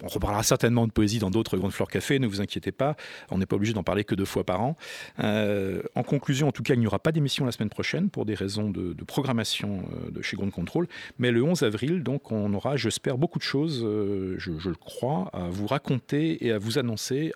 on 0.02 0.08
reparlera 0.08 0.42
certainement 0.42 0.88
de 0.88 0.92
poésie 0.92 1.20
dans 1.20 1.30
d'autres 1.30 1.56
grandes 1.56 1.70
fleurs 1.70 1.88
café, 1.88 2.18
ne 2.18 2.26
vous 2.26 2.40
inquiétez 2.40 2.72
pas, 2.72 2.96
on 3.30 3.38
n'est 3.38 3.46
pas 3.46 3.54
obligé 3.54 3.72
d'en 3.72 3.84
parler 3.84 4.02
que 4.02 4.16
deux 4.16 4.24
fois 4.24 4.42
par 4.42 4.60
an. 4.60 4.76
en 5.18 6.02
conclusion, 6.02 6.48
en 6.48 6.52
tout 6.52 6.64
cas, 6.64 6.74
il 6.74 6.80
n'y 6.80 6.88
aura 6.88 6.98
pas 6.98 7.12
d'émission 7.12 7.46
la 7.46 7.52
semaine 7.52 7.70
prochaine 7.70 8.10
pour 8.10 8.26
des 8.26 8.34
raisons 8.34 8.68
de, 8.68 8.96
programmation 9.04 9.84
de 10.10 10.20
chez 10.22 10.36
Ground 10.36 10.52
Control, 10.52 10.88
mais 11.20 11.30
le 11.30 11.44
11 11.44 11.62
avril, 11.62 12.02
donc 12.02 12.32
on 12.32 12.52
aura, 12.52 12.76
j'espère, 12.76 13.16
beaucoup 13.16 13.38
de 13.38 13.44
choses, 13.44 13.80
je, 13.80 14.58
je 14.58 14.68
le 14.68 14.74
crois, 14.74 15.30
à 15.32 15.48
vous 15.48 15.68
raconter 15.68 16.44
et 16.44 16.50
à 16.50 16.58
vous 16.58 16.79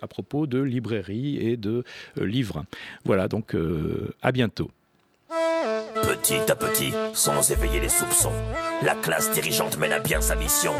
à 0.01 0.07
propos 0.07 0.47
de 0.47 0.61
librairies 0.61 1.37
et 1.37 1.57
de 1.57 1.83
livres. 2.17 2.65
Voilà, 3.03 3.27
donc 3.27 3.55
à 4.21 4.31
bientôt. 4.31 4.71
Petit 5.95 6.51
à 6.51 6.55
petit, 6.55 6.93
sans 7.13 7.51
éveiller 7.51 7.79
les 7.79 7.89
soupçons, 7.89 8.31
la 8.83 8.95
classe 8.95 9.31
dirigeante 9.31 9.77
mène 9.77 9.93
à 9.93 9.99
bien 9.99 10.21
sa 10.21 10.35
mission. 10.35 10.73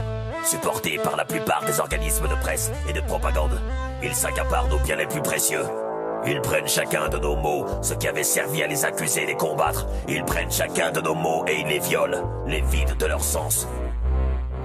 Supportée 0.43 0.97
par 0.97 1.15
la 1.15 1.25
plupart 1.25 1.65
des 1.65 1.79
organismes 1.79 2.27
de 2.27 2.35
presse 2.35 2.71
et 2.89 2.93
de 2.93 3.01
propagande, 3.01 3.59
ils 4.03 4.13
s'accaparent 4.13 4.67
nos 4.67 4.79
biens 4.79 4.97
les 4.97 5.07
plus 5.07 5.21
précieux. 5.21 5.63
Ils 6.27 6.41
prennent 6.41 6.67
chacun 6.67 7.07
de 7.07 7.17
nos 7.17 7.35
mots, 7.35 7.65
ce 7.81 7.93
qui 7.93 8.07
avait 8.07 8.23
servi 8.23 8.61
à 8.61 8.67
les 8.67 8.83
accuser 8.83 9.23
et 9.23 9.25
les 9.27 9.35
combattre. 9.35 9.87
Ils 10.07 10.23
prennent 10.23 10.51
chacun 10.51 10.91
de 10.91 11.01
nos 11.01 11.15
mots 11.15 11.45
et 11.47 11.61
ils 11.61 11.67
les 11.67 11.79
violent, 11.79 12.43
les 12.47 12.61
vident 12.61 12.95
de 12.97 13.05
leur 13.05 13.23
sens. 13.23 13.67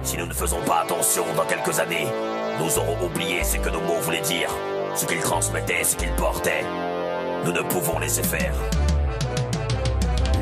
Si 0.03 0.17
nous 0.17 0.25
ne 0.25 0.33
faisons 0.33 0.61
pas 0.61 0.81
attention 0.81 1.23
dans 1.35 1.45
quelques 1.45 1.79
années, 1.79 2.07
nous 2.61 2.77
aurons 2.77 3.05
oublié 3.05 3.43
ce 3.43 3.57
que 3.57 3.69
nos 3.69 3.81
mots 3.81 3.99
voulaient 4.01 4.21
dire, 4.21 4.49
ce 4.95 5.05
qu'ils 5.05 5.19
transmettaient, 5.19 5.83
ce 5.83 5.95
qu'ils 5.95 6.11
portaient. 6.11 6.63
Nous 7.43 7.51
ne 7.51 7.61
pouvons 7.61 7.97
laisser 7.97 8.21
faire. 8.21 8.53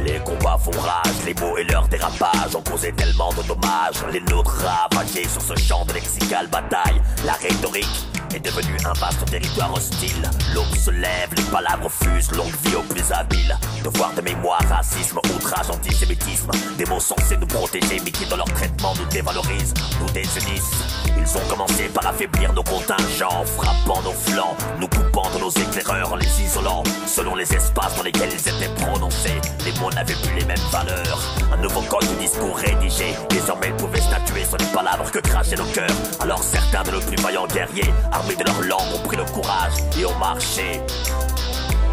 Les 0.04 0.20
combats 0.20 0.58
font 0.58 0.78
rage, 0.80 1.26
les 1.26 1.34
mots 1.36 1.58
et 1.58 1.64
leurs 1.64 1.88
dérapages 1.88 2.56
ont 2.56 2.62
causé 2.62 2.92
tellement 2.92 3.32
de 3.34 3.44
dommages. 3.44 4.04
Les 4.12 4.22
nôtres 4.22 4.66
ravagés 4.66 5.28
sur 5.28 5.42
ce 5.42 5.56
champ 5.56 5.86
de 5.86 5.94
lexicale 5.94 6.48
bataille. 6.48 7.02
La 7.26 7.34
rhétorique 7.34 8.09
est 8.36 8.40
devenue 8.40 8.78
un 8.86 8.94
vaste 8.94 9.26
territoire 9.26 9.74
hostile. 9.74 10.30
L'aube 10.54 10.76
se 10.76 10.92
lève, 10.92 11.30
les 11.36 11.44
palabres 11.44 11.90
fusent, 11.90 12.32
longue 12.32 12.54
vie 12.66 12.76
aux 12.76 12.84
plus 12.84 13.12
habiles. 13.12 13.58
Devoir 13.84 14.14
de 14.14 14.22
mémoire, 14.22 14.62
racisme, 14.70 15.20
outrage, 15.36 15.70
antisémitisme. 15.70 16.52
Des 16.78 16.86
mots 16.86 17.00
censés 17.00 17.38
nous 17.38 17.48
protéger, 17.48 18.02
mais 18.04 18.12
qui 18.12 18.26
dans 18.26 18.38
leur 18.38 18.52
traitement 18.54 18.94
nous 18.96 19.06
dévalorisent, 19.06 19.74
nous 20.00 20.10
désunissent. 20.12 20.84
Ils 21.18 21.38
ont 21.38 21.48
commencé 21.50 21.90
par 21.90 22.08
affaiblir 22.08 22.54
nos 22.54 22.64
contingents, 22.64 23.46
frappant 23.58 24.02
nos 24.02 24.14
flancs, 24.14 24.56
nous 24.80 24.88
coupant 24.88 25.30
de 25.34 25.40
nos 25.40 25.50
éclaireurs 25.50 26.16
les 26.18 26.42
isolant, 26.42 26.84
selon 27.08 27.36
les 27.36 27.52
espaces 27.54 27.96
dans 27.98 28.04
lesquels 28.04 28.32
ils 28.32 28.50
étaient 28.50 28.74
prononcés. 28.84 29.40
Les 29.66 29.80
mots 29.80 29.92
n'avaient 29.92 30.16
plus 30.16 30.36
les 30.40 30.46
mêmes 30.46 30.58
valeurs. 30.72 31.20
Un 31.54 31.58
nouveau 31.58 31.82
code 31.82 32.08
de 32.10 32.20
discours 32.20 32.56
rédigé, 32.58 33.16
désormais 33.30 33.68
ils 33.68 33.76
pouvaient 33.76 34.02
statuer 34.02 34.46
sur 34.46 34.58
les 34.58 34.66
palabres 34.74 35.10
que 35.12 35.20
crachaient 35.20 35.58
nos 35.58 35.66
cœurs. 35.66 35.96
Alors 36.20 36.42
certains 36.42 36.84
de 36.84 36.92
nos 36.92 37.02
plus 37.02 37.18
vaillants 37.18 37.48
guerriers, 37.48 37.94
armés 38.20 38.36
de 38.36 38.44
leur 38.44 38.62
langue, 38.62 38.94
ont 38.96 39.08
pris 39.08 39.18
le 39.18 39.24
courage 39.26 39.74
et 39.98 40.06
ont 40.06 40.18
marché. 40.18 40.82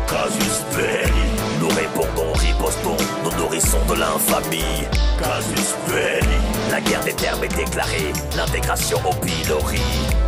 Casus 0.08 0.62
belli, 0.74 1.28
nous 1.66 1.74
répondons, 1.74 2.33
ripostons, 2.35 2.96
nous 3.24 3.37
nourrissons 3.38 3.85
de 3.88 3.94
l'infamie. 3.94 4.85
Casus 5.18 5.74
belli, 5.88 6.37
la 6.70 6.81
guerre 6.81 7.05
des 7.05 7.12
termes 7.12 7.42
est 7.42 7.57
déclarée, 7.57 8.12
l'intégration 8.37 8.98
au 9.05 9.14
pilori. 9.14 9.81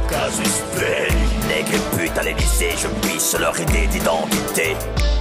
Casus 0.08 0.62
belli, 0.74 1.26
nègres 1.48 1.74
et 1.74 1.96
putes 1.96 2.18
à 2.18 2.22
l'Élysée, 2.22 2.74
je 2.76 2.88
piche 3.06 3.38
leur 3.38 3.58
idée 3.60 3.86
d'identité. 3.86 4.76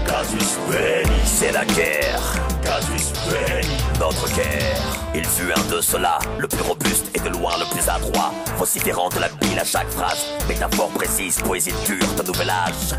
Casus 0.05 0.57
belli, 0.69 1.19
c'est 1.25 1.51
la 1.51 1.65
guerre. 1.65 2.21
Casus 2.63 3.13
belli, 3.29 3.77
notre 3.99 4.27
guerre. 4.33 4.81
Il 5.13 5.25
fut 5.25 5.51
un 5.51 5.75
de 5.75 5.81
ceux-là, 5.81 6.19
le 6.39 6.47
plus 6.47 6.61
robuste 6.61 7.05
et 7.15 7.19
de 7.19 7.29
loin 7.29 7.51
le 7.59 7.65
plus 7.71 7.87
adroit, 7.89 8.31
vociférant 8.57 9.09
de 9.09 9.19
la 9.19 9.29
bile 9.29 9.59
à 9.59 9.65
chaque 9.65 9.89
phrase, 9.89 10.25
métaphore 10.47 10.89
précise, 10.89 11.39
poésie 11.41 11.73
dure 11.85 12.07
d'un 12.15 12.23
nouvel 12.23 12.49
âge. 12.49 12.95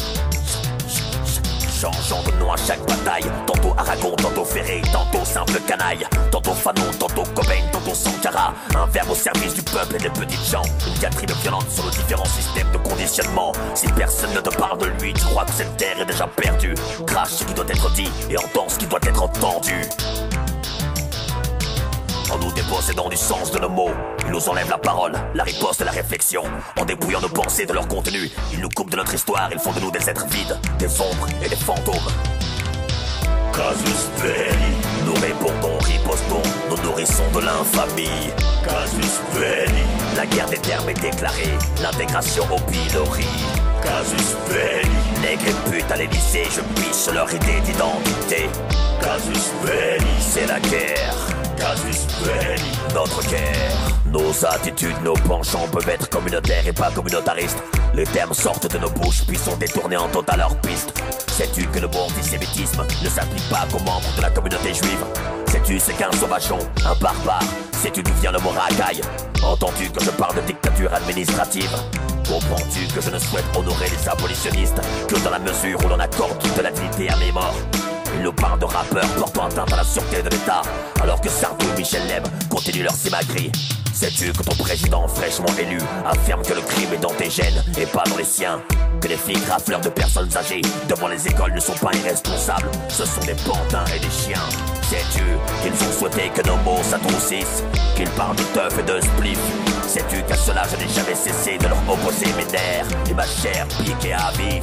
Changeant 1.81 2.25
de 2.25 2.33
nom 2.41 2.53
à 2.53 2.57
chaque 2.57 2.85
bataille. 2.87 3.31
Tantôt 3.47 3.73
Aragon, 3.79 4.17
tantôt 4.17 4.45
Ferré, 4.45 4.83
tantôt 4.93 5.25
simple 5.25 5.61
canaille. 5.61 6.05
Tantôt 6.33 6.53
Fanon, 6.53 6.91
tantôt 6.99 7.23
Cobain, 7.37 7.63
tantôt 7.71 7.95
Sankara. 7.95 8.53
Un 8.75 8.87
verbe 8.87 9.11
au 9.11 9.15
service 9.15 9.55
du 9.55 9.63
peuple 9.63 9.95
et 9.95 9.99
des 9.99 10.11
petites 10.11 10.45
gens. 10.45 10.65
Une 10.89 10.95
diatribe 10.95 11.31
violente 11.41 11.71
sur 11.71 11.85
nos 11.85 11.91
différents 11.91 12.25
systèmes 12.25 12.73
de 12.73 12.79
conditionnement. 12.79 13.53
Si 13.75 13.87
personne 13.93 14.35
ne 14.35 14.41
te 14.41 14.51
parle 14.57 14.79
de 14.79 14.87
lui, 15.01 15.13
tu 15.13 15.25
crois 15.27 15.45
que 15.45 15.53
cette 15.53 15.77
terre 15.77 16.01
est 16.01 16.07
déjà 16.07 16.27
perdue. 16.27 16.75
Crache 17.07 17.31
ce 17.31 17.45
qui 17.45 17.55
doit 17.55 17.69
être 17.69 17.93
dit 17.93 18.11
et 18.29 18.37
entends 18.37 18.69
ce 18.69 18.81
qui 18.81 18.87
doit 18.87 18.99
être 19.05 19.23
entendu 19.23 19.89
dépossédant 22.63 23.09
du 23.09 23.17
sens 23.17 23.53
de 23.53 23.59
nos 23.61 23.69
mots, 23.69 23.95
ils 24.27 24.33
nous 24.33 24.49
enlèvent 24.49 24.71
la 24.71 24.79
parole, 24.79 25.13
la 25.33 25.45
riposte 25.45 25.81
et 25.81 25.85
la 25.85 25.93
réflexion. 25.93 26.43
En 26.77 26.85
dépouillant 26.85 27.21
nos 27.21 27.29
pensées 27.29 27.67
de 27.67 27.73
leur 27.73 27.87
contenu, 27.87 28.29
ils 28.53 28.61
nous 28.61 28.69
coupent 28.69 28.91
de 28.91 28.97
notre 28.97 29.15
histoire, 29.15 29.49
ils 29.53 29.61
font 29.61 29.73
de 29.73 29.79
nous 29.79 29.93
des 29.93 30.11
êtres 30.11 30.27
vides, 30.27 30.59
des 30.79 31.01
ombres 31.01 31.29
et 31.45 31.49
des 31.49 31.57
fantômes. 31.57 31.95
Casus 33.53 34.09
belli, 34.21 34.75
nous 35.07 35.15
répondons, 35.15 35.79
ripostons, 35.79 36.43
nous 36.69 36.83
nourrissons 36.83 37.31
de 37.33 37.41
l'infamie. 37.41 38.33
Casus 38.65 39.21
belli, 39.35 39.85
la 40.17 40.27
guerre 40.27 40.49
des 40.49 40.59
termes 40.59 40.89
est 40.89 41.01
déclarée, 41.01 41.57
l'intégration 41.81 42.45
au 42.53 42.59
pilori. 42.71 43.27
Casus 43.83 44.37
belli, 44.49 44.89
nègres 45.23 45.49
et 45.49 45.71
putes 45.71 45.91
à 45.91 45.97
l'Élysée, 45.97 46.45
je 46.51 46.61
piche 46.81 47.15
leur 47.15 47.33
idée 47.33 47.61
d'identité. 47.65 48.49
Casus 49.01 49.53
belli, 49.65 50.07
c'est 50.21 50.47
la 50.47 50.61
guerre. 50.61 51.15
Casus 51.57 52.07
belli, 52.25 52.73
notre 52.95 53.23
guerre. 53.29 53.99
Nos 54.07 54.45
attitudes, 54.47 55.01
nos 55.05 55.15
penchants 55.15 55.69
peuvent 55.71 55.89
être 55.89 56.09
communautaires 56.09 56.67
et 56.67 56.73
pas 56.73 56.91
communautaristes. 56.91 57.63
Les 57.95 58.05
termes 58.05 58.35
sortent 58.35 58.73
de 58.73 58.79
nos 58.79 58.91
bouches 58.91 59.25
puis 59.27 59.37
sont 59.37 59.57
détournés 59.57 59.97
en 59.97 60.09
totale 60.09 60.41
hors 60.41 60.57
piste. 60.61 60.93
Sais-tu 61.29 61.67
que 61.67 61.79
le 61.79 61.89
mot 61.89 62.07
antisémitisme 62.07 62.85
ne 63.03 63.09
s'applique 63.09 63.49
pas 63.49 63.67
qu'aux 63.71 63.85
membres 63.85 64.13
de 64.17 64.23
la 64.23 64.31
communauté 64.31 64.75
juive? 64.75 65.05
Sais-tu 65.47 65.79
ce 65.79 65.93
qu'un 65.93 66.13
sauvageon, 66.13 66.59
un 66.85 66.95
barbare 67.01 67.43
Sais-tu 67.73 68.03
d'où 68.03 68.13
vient 68.21 68.33
le 68.33 68.41
mot 68.41 68.51
racaille? 68.51 69.01
Entends-tu 69.43 69.89
que 69.91 70.03
je 70.03 70.11
parle 70.11 70.37
de 70.37 70.41
dictature 70.43 70.93
administrative? 70.93 71.71
Comprends-tu 72.29 72.87
que 72.95 73.01
je 73.01 73.11
ne 73.11 73.19
souhaite 73.19 73.45
honorer 73.57 73.89
les 73.91 74.09
abolitionnistes 74.09 74.81
que 75.09 75.17
dans 75.25 75.31
la 75.31 75.39
mesure 75.39 75.79
où 75.85 75.89
l'on 75.89 75.99
accorde 75.99 76.39
toute 76.39 76.63
la 76.63 76.71
dignité 76.71 77.09
à 77.11 77.17
mes 77.17 77.33
morts 77.33 77.57
ils 78.17 78.23
nous 78.23 78.33
parlent 78.33 78.59
de 78.59 78.65
rappeurs 78.65 79.09
portant 79.17 79.47
atteinte 79.47 79.73
à 79.73 79.77
la 79.77 79.85
sûreté 79.85 80.23
de 80.23 80.29
l'État, 80.31 80.63
alors 81.03 81.21
que 81.21 81.29
Sarko 81.29 81.65
et 81.75 81.79
Michel 81.79 82.07
Leb 82.07 82.25
continuent 82.49 82.85
leur 82.85 82.95
simagrie. 82.95 83.53
Sais-tu 83.93 84.33
que 84.33 84.43
ton 84.43 84.55
président 84.57 85.07
fraîchement 85.09 85.49
élu 85.59 85.79
affirme 86.07 86.43
que 86.43 86.55
le 86.55 86.61
crime 86.61 86.95
est 86.95 86.99
dans 86.99 87.13
tes 87.15 87.31
gènes 87.31 87.63
et 87.79 87.87
pas 87.87 88.05
dans 88.09 88.17
les 88.17 88.25
siens? 88.25 88.61
Que 89.01 89.09
les 89.09 89.17
filles 89.17 89.43
rafleurs 89.49 89.81
de 89.81 89.89
personnes 89.89 90.31
âgées 90.37 90.63
devant 90.89 91.09
les 91.09 91.27
écoles 91.27 91.53
ne 91.55 91.61
sont 91.61 91.75
pas 91.75 91.91
irresponsables, 91.95 92.71
ce 92.89 93.05
sont 93.05 93.21
des 93.21 93.37
pantins 93.45 93.85
et 93.95 93.99
des 93.99 94.11
chiens. 94.11 94.43
Sais-tu 94.83 95.25
qu'ils 95.63 95.89
ont 95.89 95.93
souhaité 95.93 96.31
que 96.35 96.47
nos 96.47 96.57
mots 96.59 96.83
s'adoucissent 96.83 97.63
Qu'ils 97.97 98.11
parlent 98.11 98.37
de 98.37 98.43
teuf 98.55 98.79
et 98.79 98.83
de 98.83 99.01
spliff? 99.01 99.78
Sais-tu 99.89 100.23
qu'à 100.23 100.37
cela 100.37 100.65
je 100.71 100.77
n'ai 100.77 100.93
jamais 100.93 101.15
cessé 101.15 101.57
de 101.57 101.67
leur 101.67 101.79
opposer 101.89 102.27
mes 102.37 102.45
nerfs 102.53 102.87
et 103.09 103.15
ma 103.15 103.25
chair 103.25 103.67
piquée 103.83 104.13
à 104.13 104.31
vif 104.33 104.63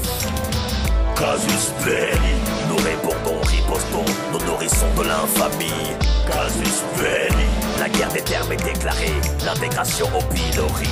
Casus 1.17 1.71
belli, 1.83 2.35
nous 2.69 2.75
répondons, 2.75 3.41
ripostons, 3.41 4.05
nous 4.31 4.45
nourrissons 4.45 4.85
de 4.95 5.03
l'infamie. 5.03 5.95
Casus 6.27 6.83
belli, 6.97 7.47
la 7.79 7.89
guerre 7.89 8.11
des 8.13 8.21
termes 8.21 8.51
est 8.51 8.63
déclarée, 8.63 9.13
l'intégration 9.43 10.07
au 10.15 10.21
pilori. 10.31 10.89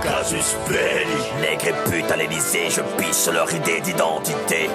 Casus 0.00 0.54
belli, 0.68 1.40
nègres 1.40 1.66
et 1.66 1.90
putes 1.90 2.12
à 2.12 2.16
l'Élysée, 2.16 2.70
je 2.70 2.82
piche 3.02 3.26
leur 3.32 3.52
idée 3.52 3.80
d'identité. 3.80 4.70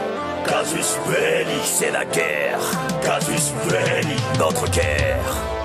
Casus 0.45 0.97
belli, 1.07 1.61
c'est 1.63 1.91
la 1.91 2.03
guerre. 2.03 2.59
Casus 3.01 3.53
belli, 3.69 4.17
notre 4.37 4.69
guerre. 4.69 5.56